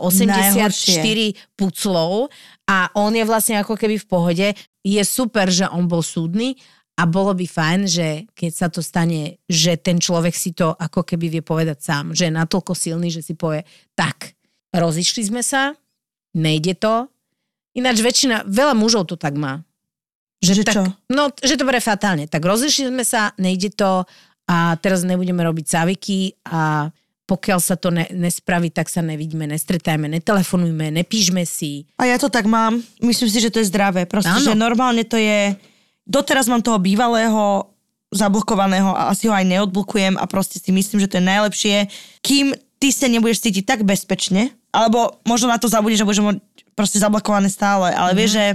[1.59, 2.31] puclov
[2.69, 4.47] a on je vlastne ako keby v pohode.
[4.85, 6.55] Je super, že on bol súdny
[6.99, 11.07] a bolo by fajn, že keď sa to stane, že ten človek si to ako
[11.07, 13.63] keby vie povedať sám, že je natoľko silný, že si povie,
[13.95, 14.35] tak,
[14.75, 15.71] rozišli sme sa,
[16.35, 17.07] nejde to.
[17.71, 19.63] Ináč väčšina, veľa mužov to tak má.
[20.43, 20.83] Že tak, čo?
[21.07, 22.27] No, že to bude fatálne.
[22.27, 24.03] Tak rozišli sme sa, nejde to
[24.51, 26.91] a teraz nebudeme robiť záviky a
[27.29, 31.85] pokiaľ sa to ne, nespraví, tak sa nevidíme, nestretajme, netelefonujme, nepíšme si.
[32.01, 32.81] A ja to tak mám.
[32.97, 34.09] Myslím si, že to je zdravé.
[34.09, 34.49] Proste, Áno.
[34.49, 35.53] že normálne to je...
[36.09, 37.69] Doteraz mám toho bývalého
[38.09, 41.75] zablokovaného a asi ho aj neodblokujem a proste si myslím, že to je najlepšie,
[42.25, 46.37] kým ty sa nebudeš cítiť tak bezpečne, alebo možno na to zabudeš, že budeš mať
[46.73, 48.17] proste zablokované stále, ale mm-hmm.
[48.17, 48.45] vieš, že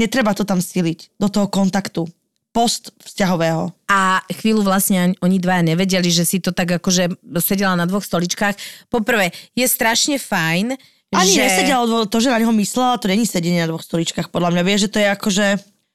[0.00, 2.08] netreba to tam stiliť do toho kontaktu
[2.56, 3.76] post vzťahového.
[3.92, 8.88] A chvíľu vlastne oni dvaja nevedeli, že si to tak akože sedela na dvoch stoličkách.
[8.88, 10.72] Poprvé, je strašne fajn,
[11.12, 11.44] Ani že...
[11.44, 14.62] nesedela to, že na neho myslela, to není sedenie na dvoch stoličkách, podľa mňa.
[14.64, 15.46] Vieš, že to je akože...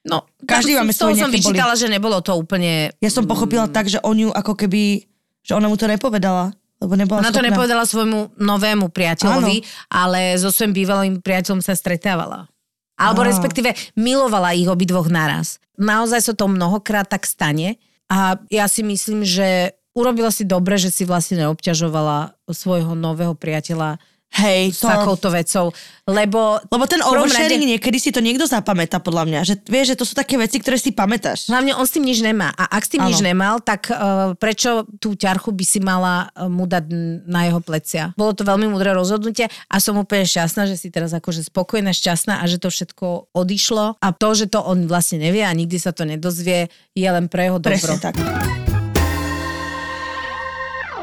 [0.04, 1.56] No, Každý máme svoje som nejaké boli.
[1.56, 2.92] vyčítala, že nebolo to úplne...
[3.00, 5.08] Ja som pochopila tak, že on ju ako keby...
[5.40, 6.52] Že ona mu to nepovedala.
[6.76, 7.48] Lebo nebola Ona to schopná.
[7.48, 12.52] nepovedala svojmu novému priateľovi, ale so svojím bývalým priateľom sa stretávala.
[13.00, 13.28] Alebo Á.
[13.32, 15.56] respektíve milovala ich obidvoch naraz.
[15.80, 20.92] Naozaj sa to mnohokrát tak stane a ja si myslím, že urobila si dobre, že
[20.92, 23.96] si vlastne neobťažovala svojho nového priateľa
[24.34, 24.90] Hej, s to...
[24.90, 25.70] takouto vecou,
[26.10, 26.58] lebo...
[26.66, 29.40] Lebo ten oversharing rade- niekedy si to niekto zapamätá, podľa mňa.
[29.46, 31.46] Že vieš, že to sú také veci, ktoré si pamätáš.
[31.46, 32.50] Hlavne on s tým nič nemá.
[32.58, 33.14] A ak s tým Áno.
[33.14, 36.84] nič nemal, tak uh, prečo tú ťarchu by si mala uh, mu dať
[37.30, 38.10] na jeho plecia?
[38.18, 42.42] Bolo to veľmi múdre rozhodnutie a som úplne šťastná, že si teraz akože spokojná, šťastná
[42.42, 44.02] a že to všetko odišlo.
[44.02, 47.46] A to, že to on vlastne nevie a nikdy sa to nedozvie, je len pre
[47.46, 47.78] jeho dobro.
[47.78, 48.18] Presne tak.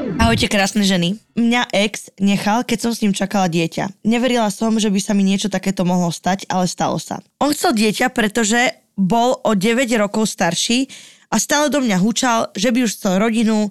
[0.02, 1.14] Ahojte krásne ženy.
[1.38, 4.02] Mňa ex nechal, keď som s ním čakala dieťa.
[4.02, 7.22] Neverila som, že by sa mi niečo takéto mohlo stať, ale stalo sa.
[7.38, 10.90] On chcel dieťa, pretože bol o 9 rokov starší
[11.30, 13.70] a stále do mňa hučal, že by už chcel rodinu,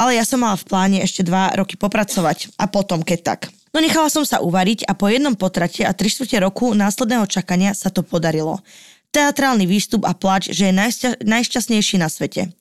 [0.00, 3.40] ale ja som mala v pláne ešte 2 roky popracovať a potom keď tak.
[3.76, 7.76] No nechala som sa uvariť a po jednom potrate a 3 čtvrte roku následného čakania
[7.76, 8.64] sa to podarilo.
[9.12, 12.52] Teatrálny výstup a plač, že je najšťa- najšťastnejší na svete.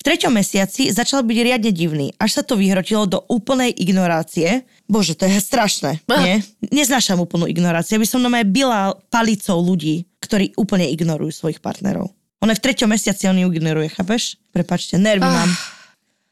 [0.00, 4.64] V treťom mesiaci začal byť riadne divný, až sa to vyhrotilo do úplnej ignorácie.
[4.88, 6.40] Bože, to je strašné, nie?
[6.72, 8.00] Neznášam úplnú ignoráciu.
[8.00, 12.08] By som normálne byla palicou ľudí, ktorí úplne ignorujú svojich partnerov.
[12.40, 14.40] On je v treťom mesiaci, on ju ignoruje, chápeš?
[14.56, 15.52] Prepačte, nervy mám.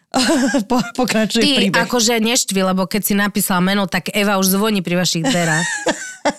[0.73, 1.85] po, pokračuje Ty príbeh.
[1.85, 5.67] akože neštvi, lebo keď si napísala meno, tak Eva už zvoní pri vašich dverách.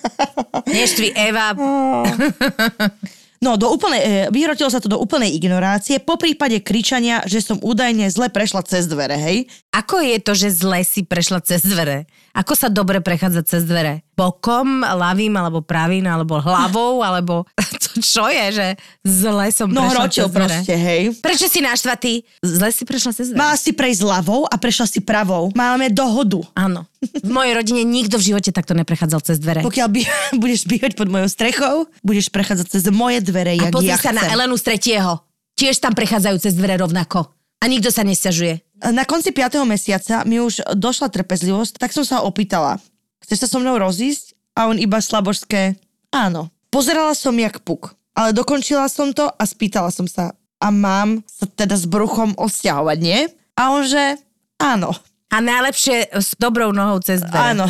[0.74, 1.54] neštvi Eva.
[3.40, 7.56] No, do úplnej, e, vyhrotilo sa to do úplnej ignorácie, po prípade kričania, že som
[7.64, 9.48] údajne zle prešla cez dvere, hej.
[9.70, 12.10] Ako je to, že zle si prešla cez dvere?
[12.34, 14.02] Ako sa dobre prechádza cez dvere?
[14.18, 17.46] Bokom, ľavým, alebo pravým, alebo hlavou, alebo
[17.86, 18.68] to čo je, že
[19.06, 20.58] zle som No prešla cez dvere?
[20.58, 21.02] proste, hej.
[21.22, 22.26] Prečo si naštvatý?
[22.42, 23.38] Zle si prešla cez dvere?
[23.46, 25.54] Mala si prejsť ľavou a prešla si pravou.
[25.54, 26.42] Máme dohodu.
[26.58, 26.90] Áno.
[27.06, 29.62] V mojej rodine nikto v živote takto neprechádzal cez dvere.
[29.62, 30.02] Pokiaľ by,
[30.42, 34.26] budeš bývať pod mojou strechou, budeš prechádzať cez moje dvere, A jak ja sa na
[34.26, 34.34] chcem.
[34.34, 35.22] Elenu z tretieho.
[35.54, 37.30] Tiež tam prechádzajú cez dvere rovnako.
[37.60, 38.69] A nikto sa nesťažuje.
[38.80, 39.60] Na konci 5.
[39.68, 42.80] mesiaca mi už došla trpezlivosť, tak som sa opýtala.
[43.20, 44.34] Chceš sa so mnou rozísť?
[44.56, 45.80] A on iba slabožské,
[46.12, 46.52] áno.
[46.68, 51.48] Pozerala som jak puk, ale dokončila som to a spýtala som sa, a mám sa
[51.48, 53.32] teda s bruchom odsťahovať, nie?
[53.56, 54.20] A on že,
[54.60, 54.92] áno.
[55.32, 57.56] A najlepšie s dobrou nohou cez dvere.
[57.56, 57.68] Áno.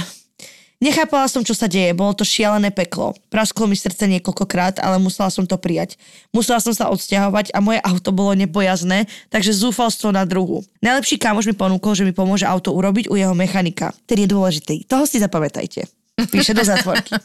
[0.79, 1.91] Nechápala som, čo sa deje.
[1.91, 3.11] Bolo to šialené peklo.
[3.27, 5.99] Prasklo mi srdce niekoľkokrát, ale musela som to prijať.
[6.31, 10.63] Musela som sa odsťahovať a moje auto bolo nebojazné, takže zúfalstvo na druhu.
[10.79, 13.91] Najlepší kamoš mi ponúkol, že mi pomôže auto urobiť u jeho mechanika.
[14.07, 14.87] Ten je dôležitý.
[14.87, 15.83] Toho si zapamätajte.
[16.31, 17.15] Píše do zatvorky.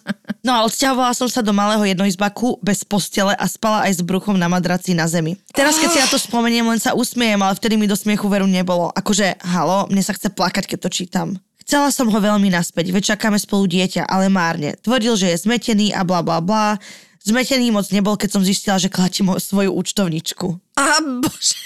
[0.45, 4.39] No a odsťahovala som sa do malého jednoizbaku bez postele a spala aj s bruchom
[4.39, 5.35] na madraci na zemi.
[5.51, 8.47] Teraz, keď si na to spomeniem, len sa usmiejem, ale vtedy mi do smiechu veru
[8.47, 8.93] nebolo.
[8.95, 11.29] Akože, halo, mne sa chce plakať, keď to čítam.
[11.65, 14.77] Chcela som ho veľmi naspäť, veď čakáme spolu dieťa, ale márne.
[14.85, 16.77] Tvrdil, že je zmetený a bla bla bla.
[17.25, 20.61] Zmetený moc nebol, keď som zistila, že klatím ho svoju účtovničku.
[20.77, 21.57] A bože.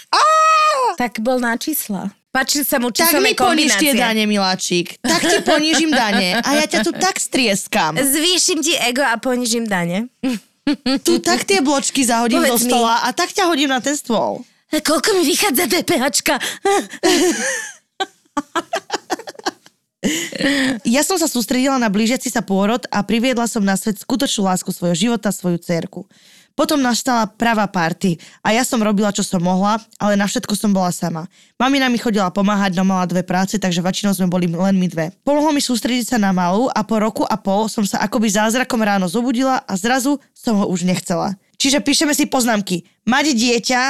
[0.95, 2.15] Tak bol na čísla.
[2.31, 5.03] Páčili sa mu Tak mi poníž tie dane, miláčik.
[5.03, 7.99] Tak ti ponížim dane a ja ťa tu tak strieskam.
[7.99, 10.07] Zvýšim ti ego a ponižím dane.
[11.03, 12.71] Tu tak tie bločky zahodím Povedz do mi.
[12.71, 14.45] stola a tak ťa hodím na ten stôl.
[14.69, 16.37] A koľko mi vychádza DPHčka?
[20.87, 24.71] Ja som sa sústredila na blížiaci sa pôrod a priviedla som na svet skutočnú lásku
[24.71, 26.07] svojho života, svoju cerku.
[26.59, 30.75] Potom nastala pravá party a ja som robila, čo som mohla, ale na všetko som
[30.75, 31.31] bola sama.
[31.55, 35.15] Mamina mi chodila pomáhať, no mala dve práce, takže väčšinou sme boli len my dve.
[35.23, 38.83] Pomohlo mi sústrediť sa na malú a po roku a pol som sa akoby zázrakom
[38.83, 41.39] ráno zobudila a zrazu som ho už nechcela.
[41.63, 42.83] Čiže píšeme si poznámky.
[43.07, 43.83] Mať dieťa,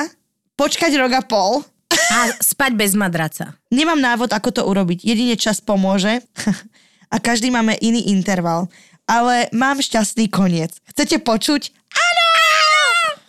[0.61, 1.65] počkať rok a pol,
[2.09, 3.57] A spať bez madraca.
[3.69, 5.05] Nemám návod, ako to urobiť.
[5.05, 6.25] Jedine čas pomôže
[7.15, 8.69] a každý máme iný interval.
[9.09, 10.77] Ale mám šťastný koniec.
[10.93, 11.73] Chcete počuť?
[11.97, 12.29] Áno!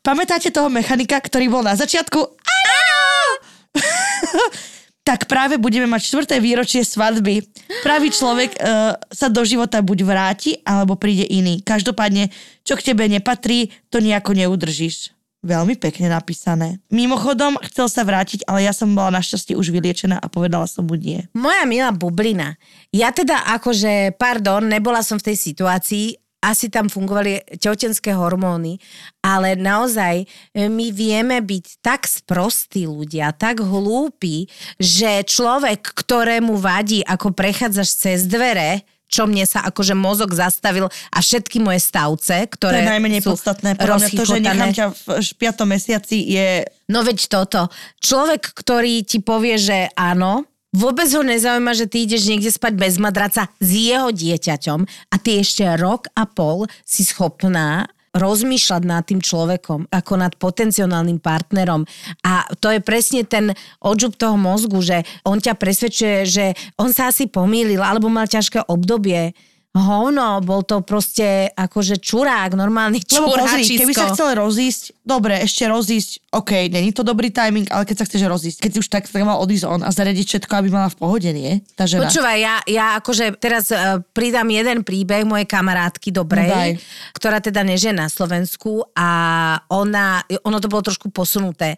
[0.04, 2.20] Pamätáte toho mechanika, ktorý bol na začiatku?
[2.20, 3.00] Áno!
[5.10, 7.42] tak práve budeme mať štvrté výročie svadby.
[7.82, 11.66] Pravý človek uh, sa do života buď vráti, alebo príde iný.
[11.66, 12.30] Každopádne,
[12.62, 15.10] čo k tebe nepatrí, to nejako neudržíš.
[15.40, 16.84] Veľmi pekne napísané.
[16.92, 21.00] Mimochodom, chcel sa vrátiť, ale ja som bola našťastie už vyliečená a povedala som mu
[21.00, 21.24] nie.
[21.32, 22.60] Moja milá bublina.
[22.92, 28.80] Ja teda akože, pardon, nebola som v tej situácii, asi tam fungovali tehotenské hormóny,
[29.20, 30.26] ale naozaj e,
[30.72, 34.48] my vieme byť tak sprostí ľudia, tak hlúpi,
[34.80, 41.18] že človek, ktorému vadí, ako prechádzaš cez dvere, čo mne sa akože mozog zastavil a
[41.20, 43.76] všetky moje stavce, To ktoré je najmenej sú podstatné.
[43.76, 46.64] Podľa to, že nechám ťa v š- piatom mesiaci je...
[46.88, 47.68] No veď toto.
[48.00, 53.02] Človek, ktorý ti povie, že áno, vôbec ho nezaujíma, že ty ideš niekde spať bez
[53.02, 59.22] madraca s jeho dieťaťom a ty ešte rok a pol si schopná rozmýšľať nad tým
[59.22, 61.86] človekom, ako nad potenciálnym partnerom.
[62.26, 66.46] A to je presne ten odžub toho mozgu, že on ťa presvedčuje, že
[66.80, 69.34] on sa asi pomýlil, alebo mal ťažké obdobie.
[69.70, 73.80] Hovno, bol to proste akože čurák, normálny Lebo pozri, čuráčisko.
[73.86, 78.06] keby sa chcel rozísť, dobre, ešte rozísť, OK, není to dobrý timing, ale keď sa
[78.10, 80.90] chceš rozísť, keď si už tak tak mal odísť on a zariadiť všetko, aby mala
[80.90, 81.62] v pohode, nie?
[81.78, 82.10] Tá žena.
[82.10, 86.72] Počúvaj, ja, ja akože teraz uh, pridám jeden príbeh mojej kamarátky dobrej, No daj.
[87.14, 89.10] ktorá teda nežije na Slovensku a
[89.70, 91.78] ona, ono to bolo trošku posunuté.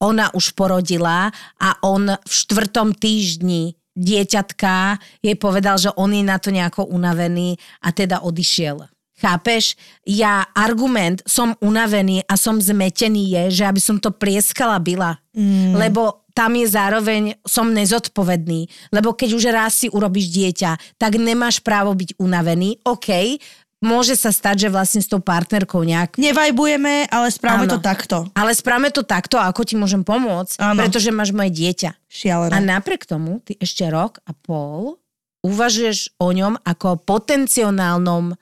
[0.00, 6.36] Ona už porodila a on v štvrtom týždni dieťatka jej povedal, že on je na
[6.36, 8.84] to nejako unavený a teda odišiel.
[9.16, 9.80] Chápeš?
[10.04, 15.16] Ja argument, som unavený a som zmetený je, že aby som to prieskala byla.
[15.32, 15.72] Mm.
[15.72, 18.92] Lebo tam je zároveň, som nezodpovedný.
[18.92, 22.84] Lebo keď už raz si urobíš dieťa, tak nemáš právo byť unavený.
[22.84, 23.40] OK,
[23.86, 27.78] môže sa stať, že vlastne s tou partnerkou nejak Nevajbujeme, ale správame Áno.
[27.78, 28.16] to takto.
[28.34, 30.82] ale správame to takto, ako ti môžem pomôcť, Áno.
[30.82, 31.94] pretože máš moje dieťa.
[32.10, 32.50] Šialené.
[32.50, 34.98] A napriek tomu, ty ešte rok a pol
[35.46, 38.34] uvažuješ o ňom ako potenciálnom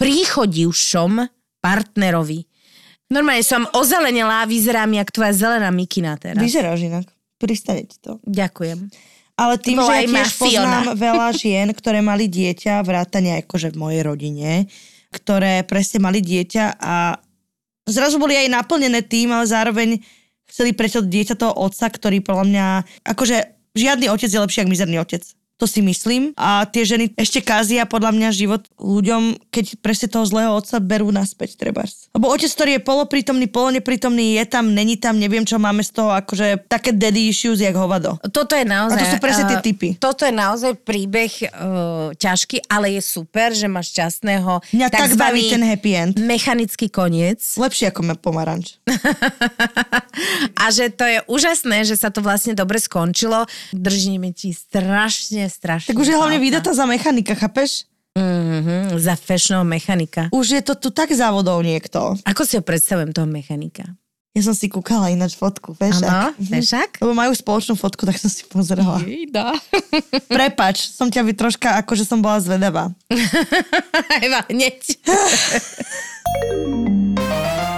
[0.00, 1.28] príchodivšom
[1.60, 2.48] partnerovi.
[3.12, 6.40] Normálne som ozelenela a vyzerám jak tvoja zelená mikina teraz.
[6.40, 7.06] Vyzeráš inak.
[7.36, 8.16] Pristane ti to.
[8.24, 8.88] Ďakujem.
[9.36, 10.44] Ale tým, že ja tiež Fiona.
[10.44, 14.50] poznám veľa žien, ktoré mali dieťa, vrátane akože v mojej rodine,
[15.08, 17.16] ktoré presne mali dieťa a
[17.88, 19.88] zrazu boli aj naplnené tým, ale zároveň
[20.52, 22.66] chceli preto dieťa toho otca, ktorý podľa mňa,
[23.08, 25.24] akože Žiadny otec je lepší, ako mizerný otec.
[25.62, 26.34] To si myslím.
[26.34, 31.14] A tie ženy ešte kázia podľa mňa život ľuďom, keď presne toho zlého otca berú
[31.14, 32.10] naspäť, trebárs.
[32.10, 36.10] Lebo otec, ktorý je poloprítomný, poloneprítomný, je tam, není tam, neviem čo máme z toho,
[36.18, 38.18] akože také daddy issues, jak hovado.
[38.34, 38.98] Toto je naozaj...
[38.98, 39.88] A to sú presne tie eh, typy.
[40.02, 45.46] Toto je naozaj príbeh uh, ťažký, ale je super, že máš šťastného Mňa tak baví
[45.46, 46.18] ten happy end.
[46.18, 47.38] mechanický koniec.
[47.54, 48.82] Lepšie ako pomaranč.
[50.62, 53.46] A že to je úžasné, že sa to vlastne dobre skončilo.
[53.70, 55.92] Držíme ti strašne, strašne.
[55.92, 57.84] Tak už je hlavne vydatá za mechanika, chápeš?
[58.12, 60.28] Mhm, za fashionov mechanika.
[60.32, 62.16] Už je to tu tak závodov niekto.
[62.24, 63.84] Ako si ho predstavujem, toho mechanika?
[64.32, 66.00] Ja som si kúkala ináč fotku, vieš?
[66.04, 66.90] Áno, ak- fešák?
[67.04, 68.96] Lebo majú spoločnú fotku, tak som si pozerala.
[69.04, 69.52] Jejda.
[70.40, 72.88] Prepač, som ťa by troška, akože som bola zvedavá.
[74.24, 74.80] Eva, hneď.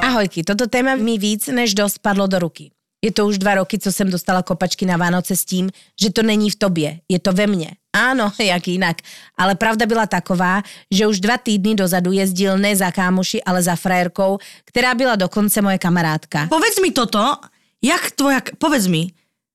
[0.04, 2.70] Ahojky, toto téma mi víc než dosť padlo do ruky.
[3.04, 5.68] Je to už dva roky, co jsem dostala kopačky na Vánoce s tím,
[6.00, 7.76] že to není v tobě, je to ve mně.
[7.92, 8.96] Áno, jak jinak.
[9.36, 13.76] Ale pravda byla taková, že už dva týdny dozadu jezdil ne za kámoši, ale za
[13.76, 16.48] frajerkou, která byla dokonce moje kamarádka.
[16.48, 17.36] Povedz mi toto,
[17.84, 19.12] jak tvoja, povedz mi,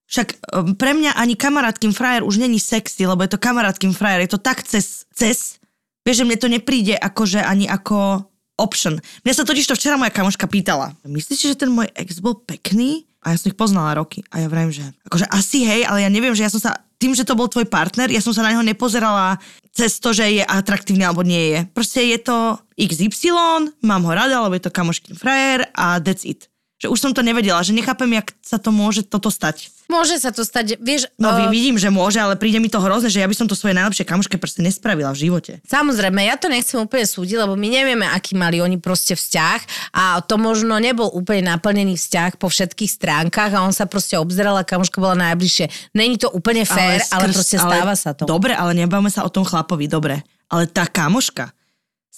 [0.10, 4.26] však um, pre mňa ani kamarátkým frajer už není sexy, lebo je to kamarátkým frajer,
[4.26, 5.62] je to tak cez, cez,
[6.06, 8.26] vieš, že mne to nepríde akože ani ako
[8.58, 8.98] option.
[9.26, 10.98] Mňa sa totiž to včera moja kamoška pýtala.
[11.06, 13.09] Myslíš, že ten môj ex bol pekný?
[13.20, 14.24] A ja som ich poznala roky.
[14.32, 17.16] A ja vrajím, že akože asi hej, ale ja neviem, že ja som sa, tým,
[17.16, 19.40] že to bol tvoj partner, ja som sa na neho nepozerala
[19.72, 21.60] cez to, že je atraktívny alebo nie je.
[21.72, 26.52] Proste je to XY, mám ho rada, lebo je to kamoškin frajer a that's it.
[26.80, 29.72] Že už som to nevedela, že nechápem, jak sa to môže toto stať.
[29.90, 31.10] Môže sa to stať, vieš...
[31.18, 33.58] No uh, vidím, že môže, ale príde mi to hrozné, že ja by som to
[33.58, 35.52] svojej najlepšej kamoške proste nespravila v živote.
[35.66, 40.22] Samozrejme, ja to nechcem úplne súdiť, lebo my nevieme, aký mali oni proste vzťah a
[40.22, 44.64] to možno nebol úplne naplnený vzťah po všetkých stránkach a on sa proste obzeral a
[44.64, 45.98] kamoška bola najbližšie.
[45.98, 48.30] Není to úplne fér, ale, ale proste stáva sa to.
[48.30, 50.22] Dobre, ale nebavme sa o tom chlapovi, dobre.
[50.54, 51.50] Ale tá kamoška,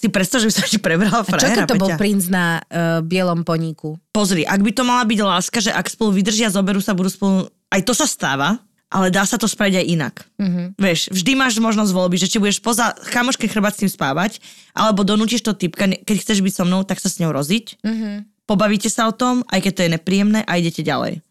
[0.02, 2.00] si predstav, že by sa ti prebrala a čo frajera, keď to bol Peťa?
[2.02, 4.02] princ na uh, bielom poníku?
[4.10, 7.46] Pozri, ak by to mala byť láska, že ak spolu vydržia, zoberú sa, budú spolu...
[7.72, 8.60] Aj to sa stáva,
[8.92, 10.14] ale dá sa to spraviť aj inak.
[10.36, 10.66] Mm-hmm.
[10.76, 14.32] Vieš, vždy máš možnosť voľby, že či budeš poza kamoške chrbať s tým spávať,
[14.76, 17.80] alebo donútiš to typka, keď chceš byť so mnou, tak sa s ňou roziť.
[17.80, 18.14] Mm-hmm.
[18.44, 21.24] Pobavíte sa o tom, aj keď to je nepríjemné a idete ďalej.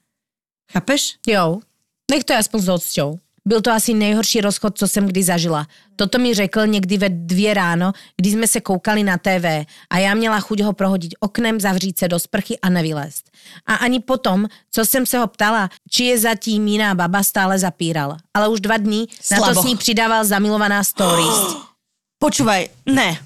[0.74, 1.22] Chápeš?
[1.30, 1.62] Jo,
[2.10, 3.10] nech to je aspoň s odsťou.
[3.48, 5.68] Byl to asi nejhorší rozchod, co jsem kdy zažila.
[5.96, 10.14] Toto mi řekl někdy ve dvě ráno, kdy jsme se koukali na TV a já
[10.14, 13.32] měla chuť ho prohodit oknem, zavřít se do sprchy a nevylézt.
[13.66, 18.18] A ani potom, co jsem se ho ptala, či je zatím jiná baba, stále zapíral.
[18.34, 21.58] Ale už dva dní na to s ní přidával zamilovaná stories.
[22.20, 23.18] Počúvaj, ne.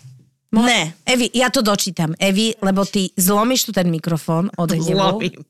[0.56, 0.94] Ne.
[1.04, 2.16] Evi, ja to dočítam.
[2.16, 4.88] Evi, lebo ty zlomíš tu ten mikrofon od hnevu.
[4.88, 5.32] Zlomím.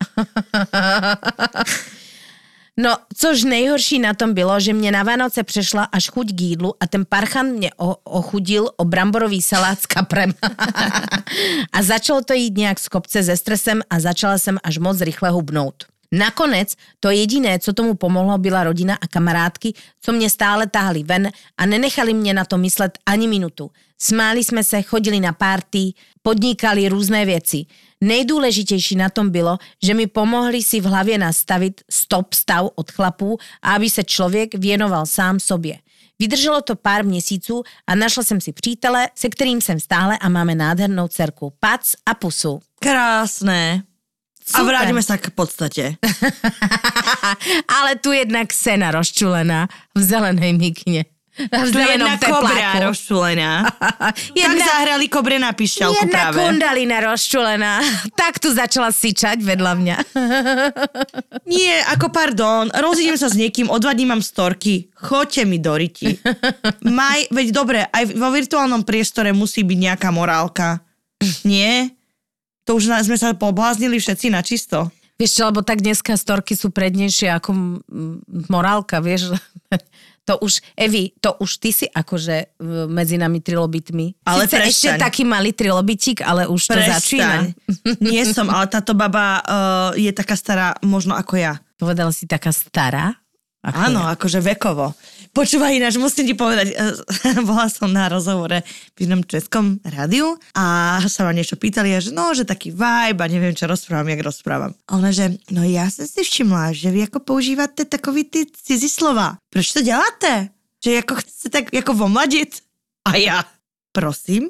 [2.80, 6.74] No, což nejhorší na tom bylo, že mě na Vánoce přešla až chuť k jídlu
[6.80, 10.34] a ten parchan mě o- ochudil o bramborový salát s kaprem.
[11.74, 15.30] a začalo to jít nějak z kopce se stresem a začala jsem až moc rychle
[15.30, 15.84] hubnout.
[16.12, 21.30] Nakonec to jediné, co tomu pomohlo, byla rodina a kamarádky, co mě stále tahli ven
[21.58, 23.72] a nenechali mě na to myslet ani minutu.
[23.98, 27.66] Smáli jsme se, chodili na párty, podnikali různé věci.
[28.02, 33.38] Nejdůležitější na tom bylo, že mi pomohli si v hlavě nastavit stop stav od chlapů
[33.62, 35.80] a aby se člověk věnoval sám sobě.
[36.20, 40.56] Vydrželo to pár měsíců a našla jsem si přítele, se kterým jsem stále a máme
[40.56, 41.54] nádhernou dcerku.
[41.60, 42.60] Pac a pusu.
[42.80, 43.84] Krásne.
[44.54, 44.78] A Super.
[44.78, 45.98] vráťme sa k podstate.
[47.82, 49.66] Ale tu jednak sena rozčulená
[49.98, 51.10] v zelenej mikine.
[51.36, 53.54] Tu jedna kobra rozčulená.
[54.06, 56.38] Tak Jedna, zahrali kobre na pišťalku jedna práve.
[56.40, 57.84] kundalina rozčulená.
[58.22, 59.98] Tak tu začala syčať vedľa mňa.
[61.52, 65.76] Nie, ako pardon, rozídem sa s niekým, o dva dní mám storky, choďte mi do
[65.76, 66.16] riti.
[66.88, 70.80] Maj, veď dobre, aj vo virtuálnom priestore musí byť nejaká morálka.
[71.44, 71.92] Nie?
[72.66, 74.90] To už sme sa pobláznili všetci na čisto.
[75.16, 77.80] Vieš čo, lebo tak dneska storky sú prednejšie ako
[78.52, 79.32] morálka, vieš.
[80.26, 84.26] To už, Evi, to už ty si akože v- medzi nami trilobitmi.
[84.26, 84.70] Ale Sice prestaň.
[84.74, 87.54] ešte taký malý trilobitík, ale už to začína.
[88.02, 89.44] Nie som, ale táto baba uh,
[89.94, 91.62] je taká stará možno ako ja.
[91.78, 93.14] Povedala si taká stará?
[93.62, 94.14] Ako Áno, ja.
[94.14, 94.94] akože vekovo.
[95.36, 96.96] Počúvaj ináč, musím ti povedať, eh,
[97.50, 98.64] bola som na rozhovore
[98.96, 103.20] v jednom českom rádiu a sa ma niečo pýtali, a že no, že taký vibe
[103.20, 104.72] a neviem, čo rozprávam, jak rozprávam.
[104.88, 108.88] A ona, že no já jsem si všimla, že vy jako používáte takový ty cizí
[108.88, 109.36] slova.
[109.52, 110.50] Proč to děláte?
[110.80, 112.64] Že jako chcete tak jako omladit?
[113.06, 113.44] A ja,
[113.92, 114.50] prosím,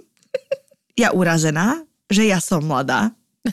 [1.02, 1.82] ja urazená,
[2.14, 3.10] že ja som mladá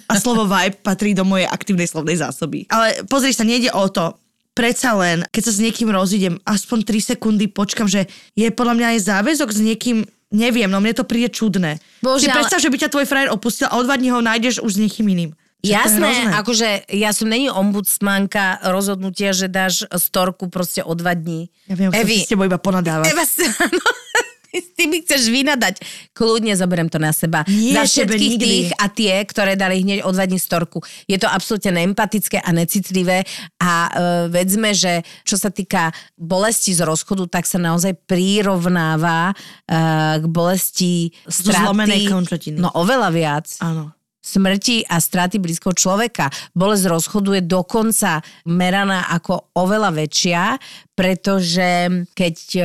[0.09, 2.65] a slovo vibe patrí do mojej aktívnej slovnej zásoby.
[2.69, 4.17] Ale pozri sa, nejde o to,
[4.53, 8.87] predsa len, keď sa s niekým rozídem, aspoň 3 sekundy počkam, že je podľa mňa
[8.97, 11.81] aj záväzok s niekým, neviem, no mne to príde čudné.
[12.05, 14.21] Bože, si ale- predstav, že by ťa tvoj frajer opustil a o dva dní ho
[14.21, 15.33] nájdeš už s niekým iným.
[15.63, 21.55] Je Jasné, akože ja som není ombudsmanka rozhodnutia, že dáš storku proste o dva dní.
[21.71, 23.15] Ja viem, Evi, si s tebou iba ponadávať.
[23.15, 23.23] Eva,
[24.77, 25.81] ty mi chceš vynadať.
[26.13, 27.47] Kľudne zoberiem to na seba.
[27.49, 30.85] Nie, Za všetkých tých a tie, ktoré dali hneď o dva dní storku.
[31.09, 33.25] Je to absolútne neempatické a necitlivé
[33.57, 33.93] a uh,
[34.29, 41.15] vedzme, že čo sa týka bolesti z rozchodu, tak sa naozaj prirovnáva uh, k bolesti
[41.25, 41.63] straty.
[42.59, 43.95] No oveľa viac Áno.
[44.21, 46.29] smrti a straty blízkoho človeka.
[46.53, 50.43] Bolesť rozchodu je dokonca meraná ako oveľa väčšia,
[50.93, 52.61] pretože keď e,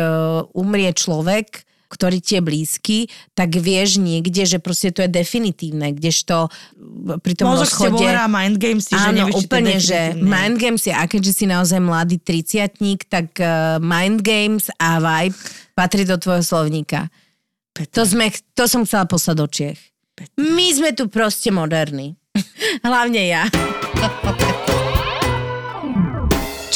[0.53, 2.97] umrie človek, ktorý ti je blízky,
[3.31, 6.51] tak vieš niekde, že proste to je definitívne, kdežto
[7.23, 8.03] pri tom Mozog rozchode...
[8.03, 11.31] hrá mind games, že Áno, nevieš, či to úplne, že mind games je, a keďže
[11.33, 15.37] si naozaj mladý triciatník, tak uh, mind games a vibe
[15.77, 17.07] patrí do tvojho slovníka.
[17.93, 19.79] To, sme, to som chcela poslať do Čiech.
[20.41, 22.17] My sme tu proste moderní.
[22.87, 23.45] Hlavne ja.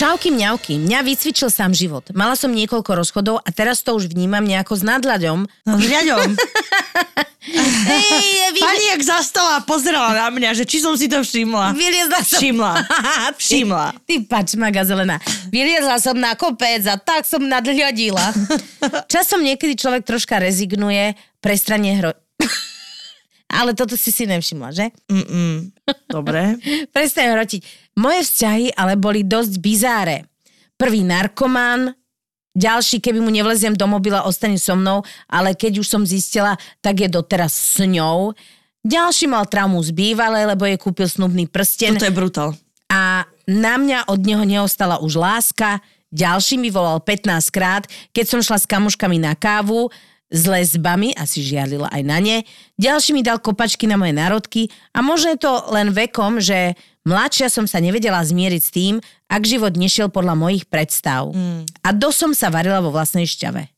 [0.02, 2.10] Čauky mňauky, mňa vycvičil sám život.
[2.18, 5.45] Mala som niekoľko rozchodov a teraz to už vnímam nejako s nadľaďom.
[5.45, 6.26] No, s riadom.
[8.02, 11.78] Ej, vy, Pani jak zastala a pozerala na mňa, že či som si to všimla.
[11.78, 12.41] vyliezla som...
[12.41, 12.74] Všimla.
[12.82, 13.86] Ty- Všimla.
[14.02, 15.22] Ty pačmaga zelená.
[15.54, 18.26] Vyliezla som na kopec a tak som nadhľadila.
[19.06, 21.14] Časom niekedy človek troška rezignuje,
[21.45, 22.18] prestranie hro...
[23.52, 24.89] Ale toto si si nevšimla, že?
[25.12, 25.76] Mm-mm.
[26.08, 26.56] Dobre.
[26.95, 27.62] Prestaň hrotiť.
[27.99, 30.17] Moje vzťahy ale boli dosť bizáre.
[30.79, 31.93] Prvý narkomán,
[32.55, 37.03] ďalší, keby mu nevleziem do mobila, ostane so mnou, ale keď už som zistila, tak
[37.03, 38.33] je doteraz s ňou.
[38.81, 42.49] Ďalší mal traumu z bývalej, lebo jej kúpil snubný prsten Toto je brutál.
[42.89, 45.83] a na mňa od neho neostala už láska.
[46.09, 49.93] Ďalší mi volal 15 krát, keď som šla s kamoškami na kávu,
[50.31, 52.37] s lesbami, asi žialila aj na ne.
[52.79, 56.73] Ďalší mi dal kopačky na moje národky a možno je to len vekom, že
[57.08, 58.95] mladšia som sa nevedela zmieriť s tým,
[59.28, 61.32] ak život nešiel podľa mojich predstav.
[61.32, 61.66] Mm.
[61.82, 63.70] A dosť som sa varila vo vlastnej šťave.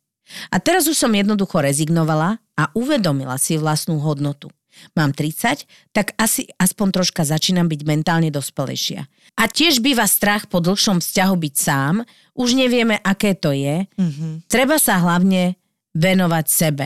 [0.49, 4.49] A teraz už som jednoducho rezignovala a uvedomila si vlastnú hodnotu.
[4.97, 9.05] Mám 30, tak asi aspoň troška začínam byť mentálne dospelejšia.
[9.37, 12.01] A tiež býva strach po dlhšom vzťahu byť sám,
[12.33, 13.85] už nevieme, aké to je.
[13.85, 14.49] Mm-hmm.
[14.49, 15.61] Treba sa hlavne
[15.93, 16.85] venovať sebe.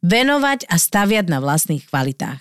[0.00, 2.40] Venovať a staviať na vlastných kvalitách.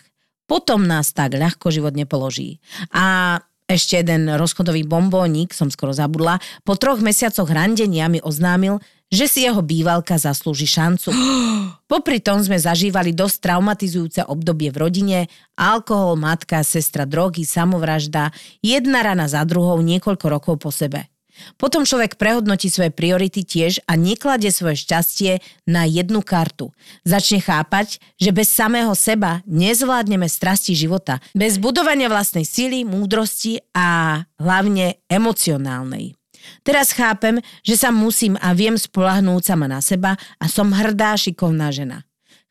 [0.52, 2.60] Potom nás tak ľahko život nepoloží.
[2.92, 3.40] A
[3.72, 9.40] ešte jeden rozchodový bombónik, som skoro zabudla, po troch mesiacoch randenia mi oznámil, že si
[9.48, 11.16] jeho bývalka zaslúži šancu.
[11.92, 15.20] Popri tom sme zažívali dosť traumatizujúce obdobie v rodine,
[15.56, 21.11] alkohol, matka, sestra, drogy, samovražda, jedna rana za druhou niekoľko rokov po sebe.
[21.58, 26.74] Potom človek prehodnotí svoje priority tiež a nekladie svoje šťastie na jednu kartu.
[27.06, 31.24] Začne chápať, že bez samého seba nezvládneme strasti života.
[31.38, 36.18] Bez budovania vlastnej síly, múdrosti a hlavne emocionálnej.
[36.66, 41.70] Teraz chápem, že sa musím a viem spolahnúť sama na seba a som hrdá, šikovná
[41.70, 42.02] žena.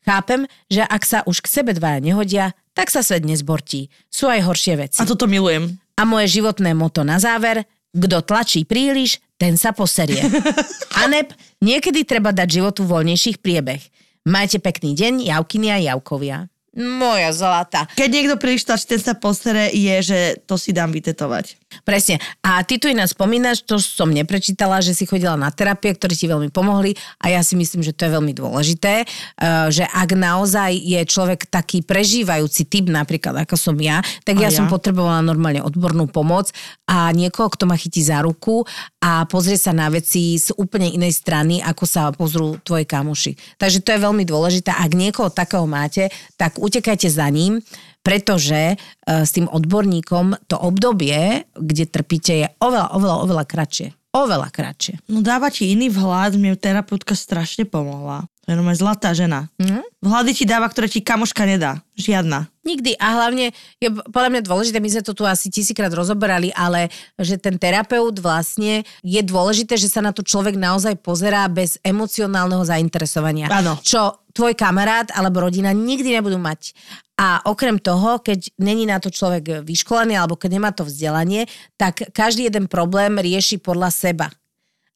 [0.01, 3.93] Chápem, že ak sa už k sebe dvaja nehodia, tak sa svet nezbortí.
[4.09, 4.97] Sú aj horšie veci.
[4.97, 5.77] A toto milujem.
[5.93, 10.23] A moje životné moto na záver, kto tlačí príliš, ten sa poserie.
[11.03, 13.81] Anep, niekedy treba dať životu voľnejších priebeh.
[14.27, 16.45] Majte pekný deň, javkyni a javkovia.
[16.71, 17.83] Moja zlata.
[17.99, 21.59] Keď niekto príliš tlačí, ten sa posere, je, že to si dám vytetovať.
[21.83, 22.19] Presne.
[22.43, 26.31] A ty tu ináč spomínaš, to som neprečítala, že si chodila na terapie, ktoré ti
[26.31, 30.71] veľmi pomohli a ja si myslím, že to je veľmi dôležité, eh, že ak naozaj
[30.79, 34.63] je človek taký prežívajúci typ, napríklad ako som ja, tak A ja, ja?
[34.63, 36.55] som potrebovala normálne odbornú pomoc
[36.87, 38.63] a niekoho, kto ma chytí za ruku
[39.03, 43.59] a pozrie sa na veci z úplne inej strany, ako sa pozrú tvoje kamoši.
[43.59, 44.71] Takže to je veľmi dôležité.
[44.71, 46.07] Ak niekoho takého máte,
[46.39, 47.59] tak utekajte za ním,
[48.05, 53.87] pretože e, s tým odborníkom to obdobie, kde trpíte, je oveľa, oveľa, oveľa kratšie.
[54.11, 54.99] Oveľa kratšie.
[55.07, 58.27] No dáva ti iný vhľad, mne terapeutka strašne pomohla.
[58.41, 59.53] To je normálne zlatá žena.
[59.61, 59.85] Mhm.
[60.01, 61.85] Vhľady ti dáva, ktoré ti kamoška nedá.
[61.93, 62.49] Žiadna.
[62.65, 62.97] Nikdy.
[62.97, 66.89] A hlavne je podľa mňa dôležité, my sme to tu asi tisíkrát rozoberali, ale
[67.21, 72.65] že ten terapeut vlastne je dôležité, že sa na to človek naozaj pozerá bez emocionálneho
[72.65, 73.45] zainteresovania.
[73.53, 73.77] Áno.
[73.85, 76.73] Čo tvoj kamarát alebo rodina nikdy nebudú mať.
[77.21, 81.45] A okrem toho, keď není na to človek vyškolený alebo keď nemá to vzdelanie,
[81.77, 84.33] tak každý jeden problém rieši podľa seba.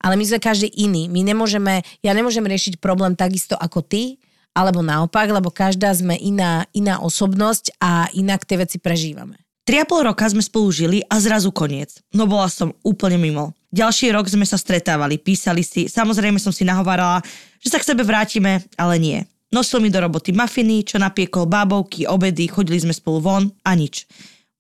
[0.06, 1.10] Ale my sme každý iný.
[1.10, 4.22] My nemôžeme, ja nemôžem riešiť problém takisto ako ty,
[4.54, 9.42] alebo naopak, lebo každá sme iná, iná osobnosť a inak tie veci prežívame.
[9.66, 11.98] Tri a pol roka sme spolu žili a zrazu koniec.
[12.14, 13.58] No bola som úplne mimo.
[13.74, 17.26] Ďalší rok sme sa stretávali, písali si, samozrejme som si nahovárala,
[17.58, 19.20] že sa k sebe vrátime, ale nie.
[19.50, 24.06] Nosil mi do roboty mafiny, čo napiekol bábovky, obedy, chodili sme spolu von a nič.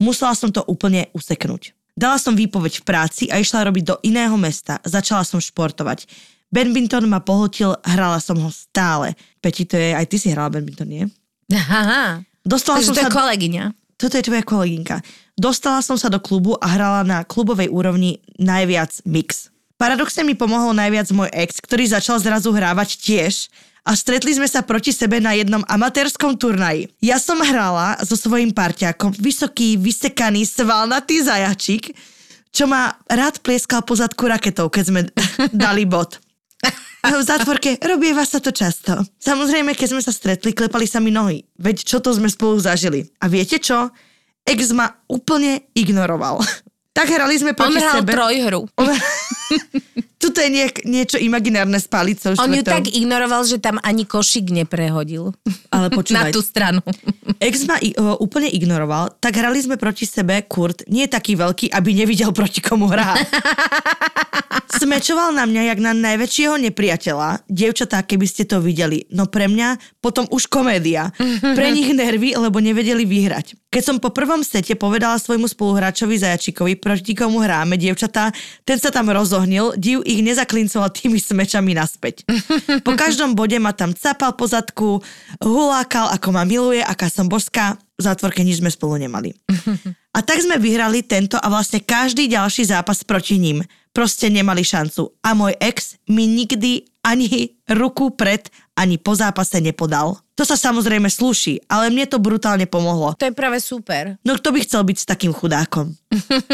[0.01, 1.74] Musela som to úplne useknúť.
[1.95, 4.83] Dala som výpoveď v práci a išla robiť do iného mesta.
[4.83, 6.03] Začala som športovať.
[6.51, 9.15] Badminton ma pohltil, hrala som ho stále.
[9.39, 11.03] Peti, to je, aj ty si hrala badminton, nie?
[11.55, 12.19] Aha.
[12.43, 13.15] Dostala Takže som to je sa...
[13.15, 13.63] kolegyňa.
[13.95, 14.99] Toto je tvoja kolegynka.
[15.39, 19.47] Dostala som sa do klubu a hrala na klubovej úrovni najviac mix.
[19.79, 23.51] Paradoxne mi pomohol najviac môj ex, ktorý začal zrazu hrávať tiež
[23.85, 26.89] a stretli sme sa proti sebe na jednom amatérskom turnaji.
[27.05, 31.93] Ja som hrala so svojím parťákom, vysoký, vysekaný, svalnatý zajačik,
[32.49, 35.01] čo ma rád plieskal po zadku raketou, keď sme
[35.53, 36.17] dali bod.
[37.05, 38.97] A v zátvorke robieva sa to často.
[39.21, 41.45] Samozrejme, keď sme sa stretli, klepali sa mi nohy.
[41.61, 43.05] Veď čo to sme spolu zažili.
[43.21, 43.93] A viete čo?
[44.41, 46.41] Ex ma úplne ignoroval.
[46.95, 48.11] Tak hrali sme On proti hral sebe.
[48.15, 48.71] trojhru.
[48.79, 48.87] On...
[50.25, 52.33] Tuto je niek- niečo imaginárne s palicou.
[52.35, 55.37] On ju tak ignoroval, že tam ani košík neprehodil.
[55.69, 56.81] Ale Na počúvaj, tú stranu.
[57.37, 61.35] ex ma i- o, úplne ignoroval, tak hrali sme proti sebe, Kurt nie je taký
[61.35, 63.13] veľký, aby nevidel proti komu hrá.
[64.75, 67.47] Smečoval na mňa jak na najväčšieho nepriateľa.
[67.47, 69.07] Dievčatá, keby ste to videli.
[69.09, 71.15] No pre mňa potom už komédia.
[71.39, 73.55] Pre nich nervy, lebo nevedeli vyhrať.
[73.67, 78.31] Keď som po prvom sete povedala svojmu spoluhráčovi Zajačikovi, proti komu hráme, dievčatá,
[78.63, 82.27] ten sa tam rozohnil, div ich nezaklincoval tými smečami naspäť.
[82.85, 85.01] Po každom bode ma tam capal po zadku,
[85.41, 87.79] hulákal, ako ma miluje, aká som božská.
[87.95, 89.31] Zátvorke nič sme spolu nemali.
[90.15, 93.63] A tak sme vyhrali tento a vlastne každý ďalší zápas proti ním.
[93.95, 95.15] Proste nemali šancu.
[95.23, 100.19] A môj ex mi nikdy ani ruku pred, ani po zápase nepodal.
[100.35, 103.15] To sa samozrejme slúši, ale mne to brutálne pomohlo.
[103.15, 104.19] To je práve super.
[104.27, 105.95] No kto by chcel byť s takým chudákom?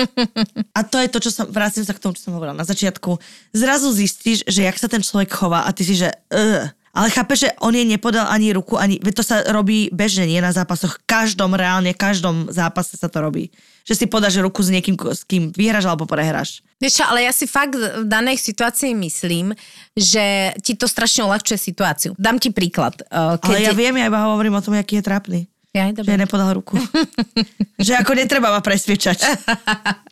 [0.78, 3.18] A to je to, čo som, vrátim sa k tomu, čo som hovorila na začiatku.
[3.58, 7.40] Zrazu zistíš, že jak sa ten človek chová a ty si, že uh, ale chápe,
[7.40, 11.00] že on jej nepodal ani ruku, ani, veď to sa robí bežne, nie na zápasoch.
[11.08, 13.48] Každom, reálne, každom zápase sa to robí.
[13.88, 16.60] Že si podáš ruku s niekým, s kým vyhráš alebo prehráš.
[16.84, 19.56] Vieš čo, ale ja si fakt v danej situácii myslím,
[19.96, 22.12] že ti to strašne uľahčuje situáciu.
[22.20, 23.00] Dám ti príklad.
[23.08, 25.40] uh, Keď Ale ja viem, ja iba hovorím o tom, aký je trápny.
[25.72, 26.76] Ja, Že nepodal ruku.
[27.88, 29.24] že ako netreba ma presviečať.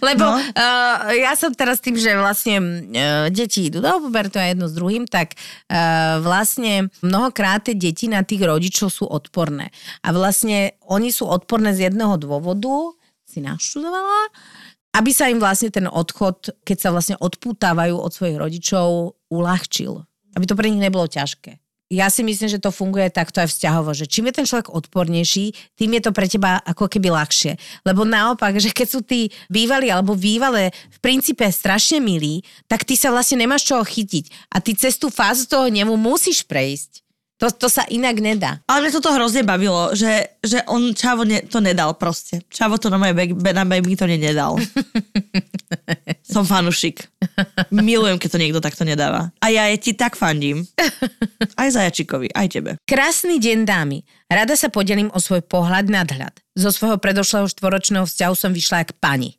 [0.00, 0.40] Lebo No.
[0.40, 4.74] uh, ja som teraz tým, že vlastne uh, deti idú do pubertu a jedno s
[4.76, 9.68] druhým, tak uh, vlastne mnohokrát tie deti na tých rodičov sú odporné.
[10.04, 12.96] A vlastne oni sú odporné z jedného dôvodu,
[13.28, 14.32] si naštudovala,
[14.96, 20.00] aby sa im vlastne ten odchod, keď sa vlastne odpútávajú od svojich rodičov, uľahčil.
[20.32, 21.60] Aby to pre nich nebolo ťažké.
[21.88, 25.56] Ja si myslím, že to funguje takto aj vzťahovo, že čím je ten človek odpornejší,
[25.72, 27.56] tým je to pre teba ako keby ľahšie.
[27.80, 32.92] Lebo naopak, že keď sú tí bývalí alebo bývalé v princípe strašne milí, tak ty
[32.92, 34.52] sa vlastne nemáš čoho chytiť.
[34.52, 37.07] A ty cez tú fázu toho nemu musíš prejsť.
[37.38, 38.58] To, to sa inak nedá.
[38.66, 42.42] Ale mne toto hrozne bavilo, že, že on Čavo ne, to nedal proste.
[42.50, 44.58] Čavo to na moje baby, na baby to nedal.
[46.34, 47.06] Som fanušik.
[47.70, 49.30] Milujem, keď to niekto takto nedáva.
[49.38, 50.66] A ja je ti tak fandím.
[51.54, 52.70] Aj Zajačikovi, aj tebe.
[52.82, 54.02] Krásny deň, dámy.
[54.26, 56.34] Rada sa podelím o svoj pohľad nadhľad.
[56.58, 59.38] Zo svojho predošlého štvoročného vzťahu som vyšla jak pani.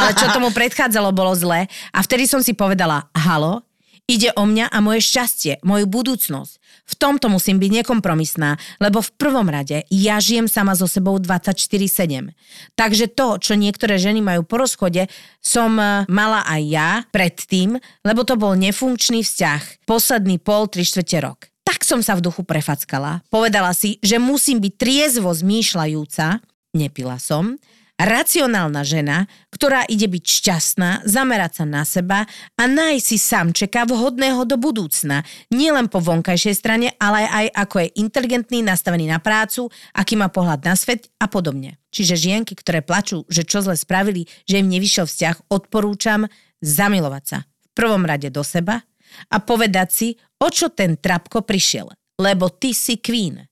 [0.00, 3.60] Ale čo tomu predchádzalo, bolo zlé a vtedy som si povedala, halo,
[4.04, 6.52] ide o mňa a moje šťastie, moju budúcnosť.
[6.84, 12.36] V tomto musím byť nekompromisná, lebo v prvom rade ja žijem sama so sebou 24-7.
[12.76, 15.08] Takže to, čo niektoré ženy majú po rozchode,
[15.40, 19.88] som eh, mala aj ja predtým, lebo to bol nefunkčný vzťah.
[19.88, 21.48] Posledný pol, tri štvrte rok.
[21.64, 23.24] Tak som sa v duchu prefackala.
[23.32, 26.44] Povedala si, že musím byť triezvo zmýšľajúca,
[26.76, 27.56] nepila som,
[27.98, 32.26] racionálna žena, ktorá ide byť šťastná, zamerať sa na seba
[32.58, 35.22] a nájsť si samčeka vhodného do budúcna.
[35.54, 40.66] Nielen po vonkajšej strane, ale aj ako je inteligentný, nastavený na prácu, aký má pohľad
[40.66, 41.78] na svet a podobne.
[41.94, 46.26] Čiže žienky, ktoré plačú, že čo zle spravili, že im nevyšiel vzťah, odporúčam
[46.58, 47.38] zamilovať sa.
[47.46, 48.82] V prvom rade do seba
[49.30, 50.08] a povedať si,
[50.42, 51.94] o čo ten trapko prišiel.
[52.18, 53.42] Lebo ty si queen.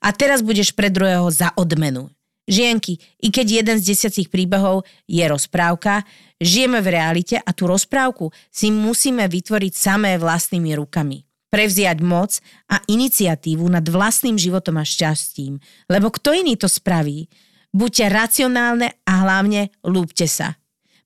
[0.00, 2.12] A teraz budeš pre druhého za odmenu.
[2.50, 6.02] Žienky, i keď jeden z desiatich príbehov je rozprávka,
[6.42, 11.22] žijeme v realite a tú rozprávku si musíme vytvoriť samé vlastnými rukami.
[11.50, 15.62] Prevziať moc a iniciatívu nad vlastným životom a šťastím.
[15.86, 17.30] Lebo kto iný to spraví?
[17.70, 20.59] Buďte racionálne a hlavne lúbte sa.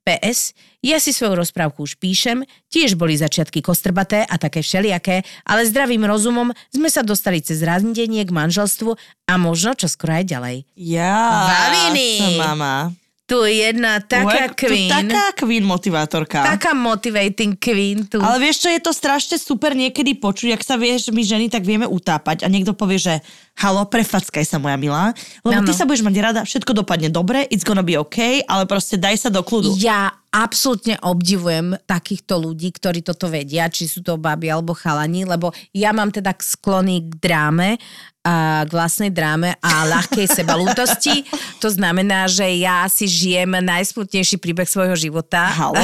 [0.05, 0.53] PS,
[0.85, 6.05] ja si svoju rozprávku už píšem, tiež boli začiatky kostrbaté a také všelijaké, ale zdravým
[6.05, 8.93] rozumom sme sa dostali cez randenie k manželstvu
[9.25, 10.57] a možno čo skoro aj ďalej.
[10.77, 12.37] Ja, Vaviny.
[12.37, 12.93] mama.
[13.25, 14.93] Tu jedna taká tu queen.
[14.93, 16.45] Taká queen motivátorka.
[16.45, 18.21] taká motivating queen tu.
[18.21, 21.65] Ale vieš čo, je to strašne super niekedy počuť, ak sa vieš, my ženy tak
[21.65, 23.25] vieme utápať a niekto povie, že
[23.57, 25.69] halo, prefackaj sa moja milá, lebo Áno.
[25.69, 29.17] ty sa budeš mať rada, všetko dopadne dobre, it's gonna be okay, ale proste daj
[29.17, 29.73] sa do kľudu.
[29.81, 35.55] Ja absolútne obdivujem takýchto ľudí, ktorí toto vedia, či sú to baby alebo chalani, lebo
[35.71, 37.79] ja mám teda sklony k dráme,
[38.25, 41.29] a k vlastnej dráme a ľahkej sebalútosti.
[41.61, 45.45] To znamená, že ja si žijem najsmutnejší príbeh svojho života.
[45.53, 45.77] Halo.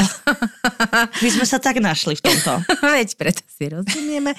[1.22, 2.64] My sme sa tak našli v tomto.
[2.80, 4.32] Veď preto si rozumieme.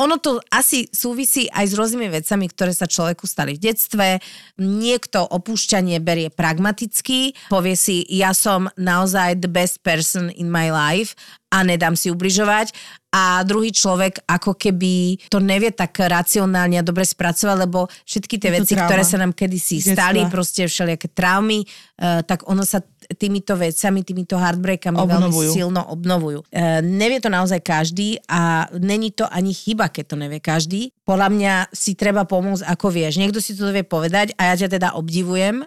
[0.00, 4.24] Ono to asi súvisí aj s rôznymi vecami, ktoré sa človeku stali v detstve.
[4.56, 11.12] Niekto opúšťanie berie pragmaticky, povie si, ja som naozaj the best person in my life
[11.48, 12.72] a nedám si ubližovať.
[13.08, 18.52] A druhý človek ako keby to nevie tak racionálne a dobre spracovať, lebo všetky tie
[18.52, 18.84] veci, trauma.
[18.84, 19.96] ktoré sa nám kedysi Detstva.
[19.96, 22.84] stali, proste všelijaké traumy, eh, tak ono sa
[23.16, 25.52] týmito vecami, týmito heartbreakami veľmi Obnovujú.
[25.56, 26.44] silno obnovujú.
[26.52, 30.92] E, nevie to naozaj každý a není to ani chyba, keď to nevie každý.
[31.08, 33.16] Podľa mňa si treba pomôcť, ako vieš.
[33.16, 35.64] Niekto si to vie povedať a ja ťa teda obdivujem,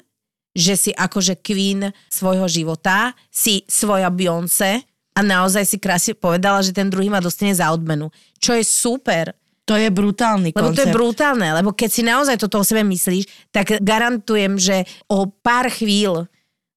[0.51, 4.83] že si akože queen svojho života, si svoja Beyoncé
[5.15, 8.11] a naozaj si krásne povedala, že ten druhý ma dostane za odmenu.
[8.39, 9.35] Čo je super.
[9.69, 10.95] To je brutálny Lebo to je koncept.
[10.97, 16.27] brutálne, lebo keď si naozaj toto o sebe myslíš, tak garantujem, že o pár chvíľ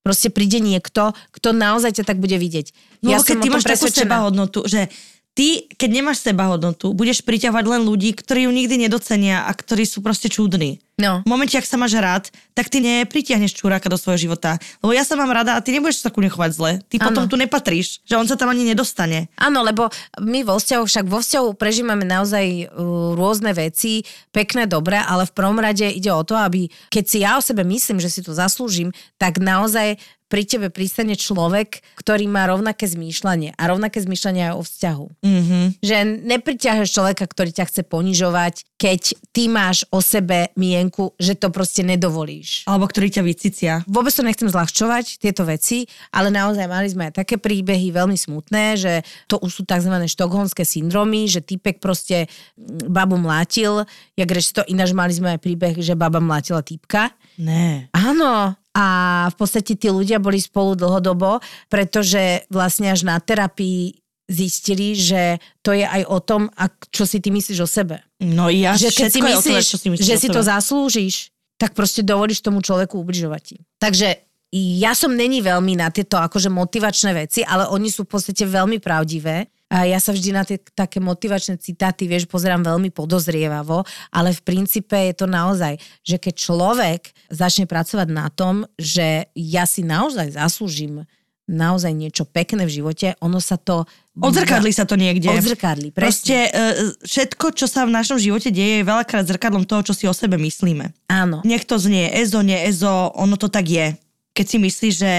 [0.04, 2.66] proste príde niekto, kto naozaj ťa tak bude vidieť.
[3.00, 4.04] No, ja keď ty máš takú presvedčená.
[4.04, 4.92] sebahodnotu, že
[5.34, 10.00] ty, keď nemáš sebahodnotu, budeš priťahovať len ľudí, ktorí ju nikdy nedocenia a ktorí sú
[10.00, 10.78] proste čudní.
[10.94, 11.26] No.
[11.26, 14.62] V momente, ak sa máš rád, tak ty nepritiahneš čuráka do svojho života.
[14.78, 16.72] Lebo ja sa mám rada a ty nebudeš sa ku mne chovať zle.
[16.86, 17.06] Ty Áno.
[17.10, 19.26] potom tu nepatríš, že on sa tam ani nedostane.
[19.34, 19.90] Áno, lebo
[20.22, 25.34] my vo vzťahu, však vo vzťahu prežívame naozaj uh, rôzne veci, pekné, dobré, ale v
[25.34, 28.30] prvom rade ide o to, aby keď si ja o sebe myslím, že si to
[28.30, 29.98] zaslúžim, tak naozaj
[30.28, 33.54] pri tebe pristane človek, ktorý má rovnaké zmýšľanie.
[33.54, 35.06] A rovnaké zmýšľanie aj o vzťahu.
[35.22, 35.64] Mm-hmm.
[35.84, 35.96] Že
[36.26, 39.00] nepriťahuješ človeka, ktorý ťa chce ponižovať, keď
[39.30, 42.66] ty máš o sebe mienku, že to proste nedovolíš.
[42.66, 43.72] Alebo ktorý ťa vycicia.
[43.86, 48.76] Vôbec to nechcem zľahčovať, tieto veci, ale naozaj mali sme aj také príbehy veľmi smutné,
[48.76, 48.92] že
[49.30, 49.92] to už sú tzv.
[50.04, 53.86] štokholmské syndromy, že typek proste mm, babu mlátil,
[54.18, 57.14] jak reč to ináč mali sme aj príbeh, že baba mlátila typka.
[57.38, 57.90] Ne.
[57.94, 58.86] Áno, a
[59.30, 61.38] v podstate tí ľudia boli spolu dlhodobo,
[61.70, 63.94] pretože vlastne až na terapii
[64.26, 66.48] zistili, že to je aj o tom,
[66.90, 68.02] čo si ty myslíš o sebe.
[68.24, 71.14] No ja Že keď si myslíš, čo si myslíš že si to zaslúžiš,
[71.60, 73.56] tak proste dovolíš tomu človeku ubližovať ti.
[73.78, 78.46] Takže ja som není veľmi na tieto akože motivačné veci, ale oni sú v podstate
[78.46, 79.50] veľmi pravdivé.
[79.72, 84.40] A ja sa vždy na tie také motivačné citáty, vieš, pozerám veľmi podozrievavo, ale v
[84.44, 87.00] princípe je to naozaj, že keď človek
[87.32, 91.08] začne pracovať na tom, že ja si naozaj zaslúžim
[91.44, 93.84] naozaj niečo pekné v živote, ono sa to...
[94.16, 95.28] Odzrkadli sa to niekde.
[95.28, 96.00] Odzrkadli, presne.
[96.00, 100.08] Proste uh, všetko, čo sa v našom živote deje, je veľakrát zrkadlom toho, čo si
[100.08, 100.94] o sebe myslíme.
[101.12, 101.44] Áno.
[101.44, 103.86] Nech to znie ezo, nie ezo, ono to tak je.
[104.34, 105.12] Keď si myslíš, že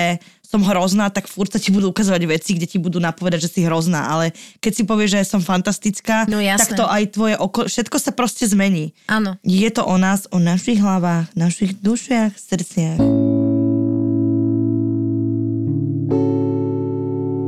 [0.44, 3.60] som hrozná, tak furt sa ti budú ukazovať veci, kde ti budú napovedať, že si
[3.64, 4.12] hrozná.
[4.12, 6.60] Ale keď si povieš, že som fantastická, No jasné.
[6.60, 7.64] tak to aj tvoje oko...
[7.64, 8.92] Všetko sa proste zmení.
[9.08, 9.40] Áno.
[9.42, 13.00] Je to o nás, o našich hlavách, našich dušiach, srdciach.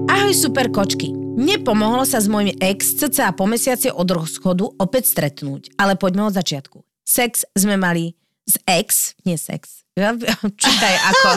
[0.07, 1.11] Ahoj super kočky.
[1.38, 6.34] Nepomohlo sa s mojim ex cca po mesiaci od rozchodu opäť stretnúť, ale poďme od
[6.34, 6.82] začiatku.
[7.03, 8.15] Sex sme mali
[8.47, 9.76] z ex, nie sex.
[10.62, 11.30] Čítaj ako,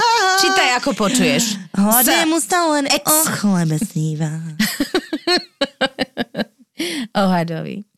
[0.45, 1.57] čítaj ako počuješ.
[1.73, 3.09] Hladné S- mu stále ex.
[3.09, 4.29] o chlebe sníva.
[7.17, 7.89] Ohadový.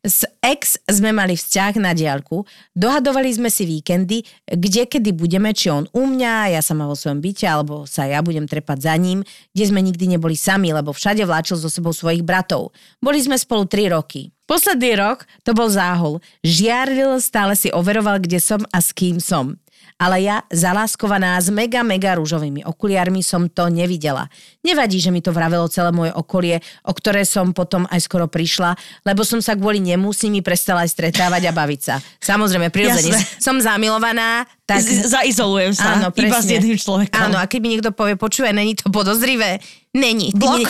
[0.00, 5.68] S ex sme mali vzťah na diaľku, dohadovali sme si víkendy, kde kedy budeme, či
[5.68, 9.20] on u mňa, ja sama vo svojom byte, alebo sa ja budem trepať za ním,
[9.52, 12.72] kde sme nikdy neboli sami, lebo všade vláčil so sebou svojich bratov.
[12.96, 14.32] Boli sme spolu 3 roky.
[14.48, 16.24] Posledný rok to bol záhul.
[16.40, 19.60] Žiaril, stále si overoval, kde som a s kým som.
[20.00, 24.32] Ale ja, zaláskovaná s mega, mega rúžovými okuliarmi som to nevidela.
[24.64, 26.56] Nevadí, že mi to vravelo celé moje okolie,
[26.88, 28.72] o ktoré som potom aj skoro prišla,
[29.04, 32.00] lebo som sa kvôli nemu s nimi prestala aj stretávať a baviť sa.
[32.16, 34.80] Samozrejme, prirodzene som zamilovaná, tak...
[34.80, 36.52] Z- Zaizolujem sa Áno, iba s presne.
[36.56, 37.20] jedným človekom.
[37.20, 39.60] Áno, a keď mi niekto povie, počúvaj, není to podozrivé,
[39.92, 40.32] není.
[40.32, 40.64] Ty, mi,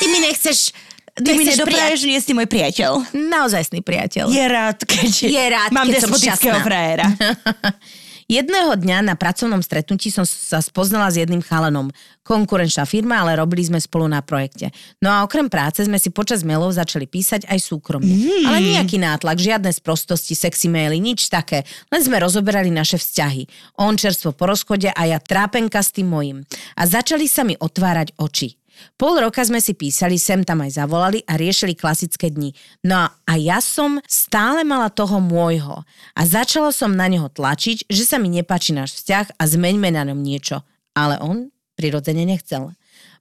[0.00, 0.58] ty mi nechceš...
[1.20, 3.12] Ty mi nedopraješ, že nie si môj priateľ.
[3.12, 4.30] Naozajstný priateľ.
[4.30, 7.04] Je rád, keď, Je rád, mám keď despotického frajera.
[8.30, 11.90] Jedného dňa na pracovnom stretnutí som sa spoznala s jedným chalanom.
[12.22, 14.70] Konkurenčná firma, ale robili sme spolu na projekte.
[15.02, 18.06] No a okrem práce sme si počas mailov začali písať aj súkromne.
[18.06, 18.46] Mm.
[18.46, 21.66] Ale nejaký nátlak, žiadne sprostosti, sexy maily, nič také.
[21.90, 23.74] Len sme rozoberali naše vzťahy.
[23.82, 26.46] On čerstvo po rozchode a ja trápenka s tým mojim.
[26.78, 28.59] A začali sa mi otvárať oči.
[29.00, 32.52] Pol roka sme si písali, sem tam aj zavolali a riešili klasické dni.
[32.84, 35.82] No a ja som stále mala toho môjho
[36.16, 40.04] a začala som na neho tlačiť, že sa mi nepáči náš vzťah a zmeňme na
[40.08, 40.60] ňom niečo.
[40.92, 42.74] Ale on prirodzene nechcel.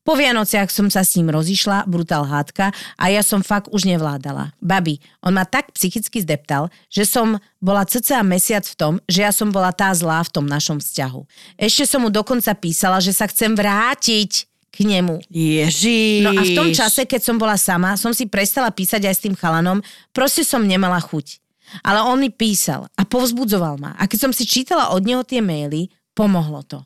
[0.09, 4.57] Po Vianociach som sa s ním rozišla, brutál hádka a ja som fakt už nevládala.
[4.57, 9.29] Babi, on ma tak psychicky zdeptal, že som bola cca mesiac v tom, že ja
[9.29, 11.21] som bola tá zlá v tom našom vzťahu.
[11.61, 15.21] Ešte som mu dokonca písala, že sa chcem vrátiť k nemu.
[15.29, 16.23] Ježiš.
[16.25, 19.23] No a v tom čase, keď som bola sama, som si prestala písať aj s
[19.25, 19.83] tým chalanom,
[20.15, 21.41] proste som nemala chuť.
[21.85, 23.93] Ale on mi písal a povzbudzoval ma.
[23.99, 26.81] A keď som si čítala od neho tie maily, pomohlo to.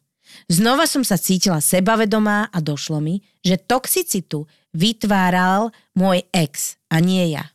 [0.49, 7.37] Znova som sa cítila sebavedomá a došlo mi, že toxicitu vytváral môj ex a nie
[7.37, 7.52] ja.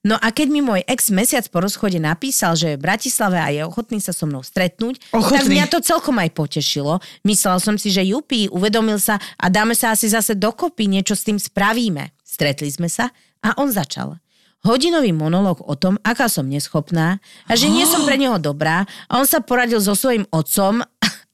[0.00, 3.52] No a keď mi môj ex mesiac po rozchode napísal, že je v Bratislave a
[3.52, 5.36] je ochotný sa so mnou stretnúť, ochotný.
[5.36, 7.04] tak mňa to celkom aj potešilo.
[7.28, 11.28] Myslela som si, že jupí, uvedomil sa a dáme sa asi zase dokopy, niečo s
[11.28, 12.16] tým spravíme.
[12.24, 13.12] Stretli sme sa
[13.44, 14.16] a on začal
[14.64, 19.12] hodinový monológ o tom, aká som neschopná a že nie som pre neho dobrá a
[19.16, 20.84] on sa poradil so svojím otcom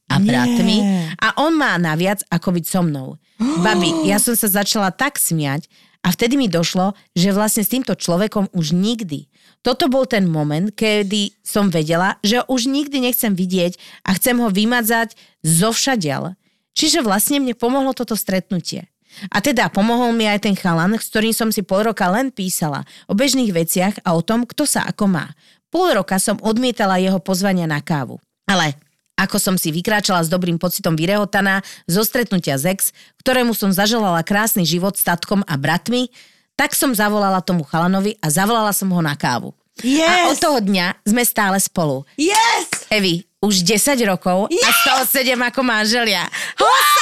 [0.07, 3.19] a bratmi a on má naviac ako byť so mnou.
[3.37, 5.67] Babi, ja som sa začala tak smiať,
[6.03, 9.29] a vtedy mi došlo, že vlastne s týmto človekom už nikdy.
[9.65, 14.47] Toto bol ten moment, kedy som vedela, že už nikdy nechcem vidieť a chcem ho
[14.47, 16.39] vymadzať zo všadiel.
[16.77, 18.87] Čiže vlastne mne pomohlo toto stretnutie.
[19.33, 22.85] A teda pomohol mi aj ten chalan, s ktorým som si pol roka len písala
[23.09, 25.33] o bežných veciach a o tom, kto sa ako má.
[25.73, 28.21] Pol roka som odmietala jeho pozvania na kávu.
[28.47, 28.79] Ale
[29.17, 32.93] ako som si vykráčala s dobrým pocitom vyrehotaná zo stretnutia z ex,
[33.25, 36.13] ktorému som zaželala krásny život s tatkom a bratmi,
[36.57, 39.57] tak som zavolala tomu chalanovi a zavolala som ho na kávu.
[39.85, 40.09] Yes.
[40.09, 42.09] A od toho dňa sme stále spolu.
[42.17, 42.89] Yes!
[42.89, 44.65] Evi, už 10 rokov yes.
[44.65, 45.03] a z toho
[45.37, 46.25] 7 ako manželia.
[46.57, 46.96] Hosana,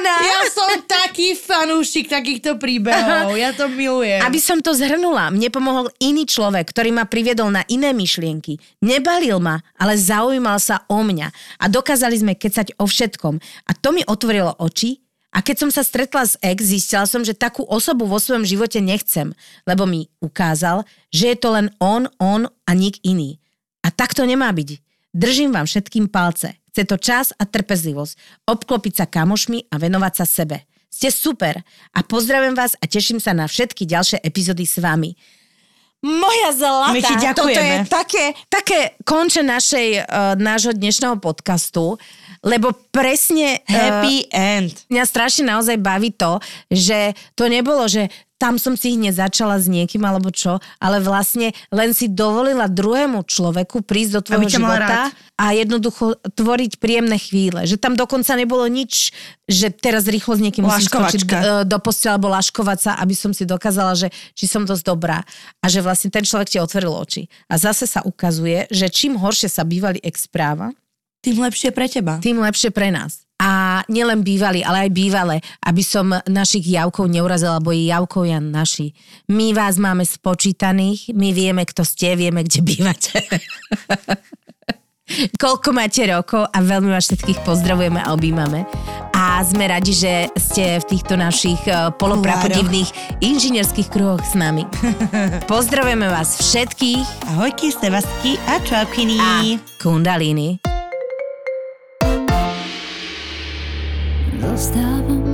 [0.00, 0.16] Hosana!
[0.24, 3.36] Ja som taký fanúšik takýchto príbehov.
[3.36, 4.24] Ja to milujem.
[4.24, 8.56] Aby som to zhrnula, mne pomohol iný človek, ktorý ma priviedol na iné myšlienky.
[8.80, 11.28] Nebalil ma, ale zaujímal sa o mňa.
[11.60, 13.36] A dokázali sme kecať o všetkom.
[13.68, 17.38] A to mi otvorilo oči a keď som sa stretla s ex, zistila som, že
[17.38, 19.30] takú osobu vo svojom živote nechcem,
[19.62, 20.82] lebo mi ukázal,
[21.14, 23.38] že je to len on, on a nik iný.
[23.86, 24.82] A tak to nemá byť.
[25.14, 26.59] Držím vám všetkým palce.
[26.70, 28.46] Chce to čas a trpezlivosť.
[28.46, 30.62] Obklopiť sa kamošmi a venovať sa sebe.
[30.90, 31.58] Ste super
[31.94, 35.14] a pozdravujem vás a teším sa na všetky ďalšie epizódy s vami.
[36.00, 37.36] Moja zlatá, My ti ďakujeme.
[37.36, 42.00] toto je také, také konče našej, uh, nášho dnešného podcastu,
[42.40, 43.60] lebo presne...
[43.68, 44.72] Happy uh, end.
[44.88, 46.40] Mňa strašne naozaj baví to,
[46.72, 48.08] že to nebolo, že
[48.40, 53.28] tam som si hneď začala s niekým alebo čo, ale vlastne len si dovolila druhému
[53.28, 57.64] človeku prísť do tvojho života a jednoducho tvoriť príjemné chvíle.
[57.64, 59.16] Že tam dokonca nebolo nič,
[59.48, 61.24] že teraz rýchlo s niekým musím skočiť
[61.64, 65.24] do postela alebo laškovať sa, aby som si dokázala, že či som dosť dobrá.
[65.64, 67.32] A že vlastne ten človek ti otvoril oči.
[67.48, 70.76] A zase sa ukazuje, že čím horšie sa bývalý ex správa,
[71.24, 72.16] tým lepšie pre teba.
[72.20, 77.56] Tým lepšie pre nás a nielen bývali, ale aj bývalé, aby som našich javkov neurazila,
[77.56, 78.92] lebo je javkov ja naši.
[79.32, 83.16] My vás máme spočítaných, my vieme, kto ste, vieme, kde bývate.
[85.36, 88.64] Koľko máte rokov a veľmi vás všetkých pozdravujeme a objímame.
[89.10, 94.64] A sme radi, že ste v týchto našich eh, poloprapodivných inžinierských kruhoch s nami.
[95.52, 97.34] Pozdravujeme vás všetkých.
[97.36, 99.16] Ahojky, Sevastky a Čaukiny.
[99.20, 99.32] A
[99.82, 100.60] Kundalini.
[104.60, 105.24] zostávam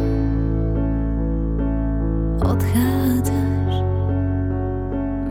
[2.42, 3.74] Odchádzaš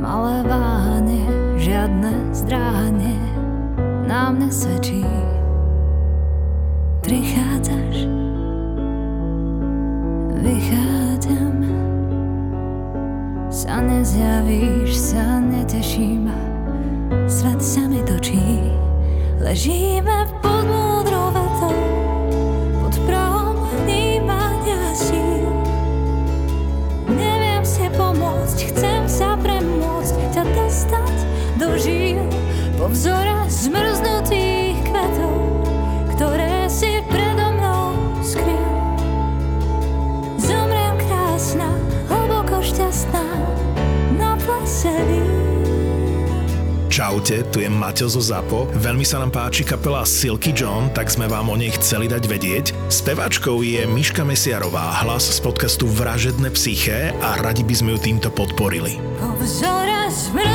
[0.03, 1.23] Malé váhanie,
[1.59, 3.24] žiadne zdráhanie
[4.05, 5.01] Na mne svedčí.
[7.01, 8.05] Prichádzaš.
[10.45, 11.57] Vychádzam.
[13.49, 16.29] Sa nezjavíš, sa neteším.
[17.25, 18.69] Svet sa mi točí.
[19.41, 21.95] Ležíme v podmúdrou vetou
[31.59, 32.04] do žil
[32.85, 35.33] po vzore zmrznutých kvetov,
[36.13, 38.61] ktoré si predo mnou skryl.
[40.37, 41.65] Zomrem krásna,
[42.13, 43.25] hlboko šťastná,
[44.21, 44.93] na plese.
[46.93, 48.77] Čaute, tu je Maťo zo ZAPO.
[48.77, 52.65] Veľmi sa nám páči kapela Silky John, tak sme vám o nej chceli dať vedieť.
[52.93, 58.29] Spevačkou je Miška Mesiarová, hlas z podcastu Vražedné psyché a radi by sme ju týmto
[58.29, 59.01] podporili.
[59.17, 60.54] Po vzore zmrznutých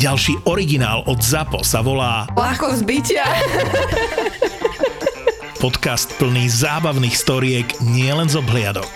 [0.00, 3.20] Ďalší originál od ZAPO sa volá Ľahko zbytia.
[5.60, 8.88] podcast plný zábavných storiek nielen z obhliadok.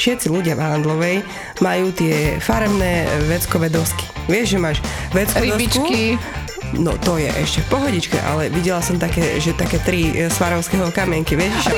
[0.00, 1.20] Všetci ľudia v Handlovej
[1.60, 4.08] majú tie farebné veckové dosky.
[4.32, 4.80] Vieš, že máš
[5.12, 6.16] veckové Rybičky.
[6.80, 11.36] No to je ešte v pohodičke, ale videla som také, že také tri svarovského kamienky,
[11.36, 11.68] vieš?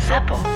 [0.00, 0.32] Zapo.
[0.32, 0.55] Podcastov.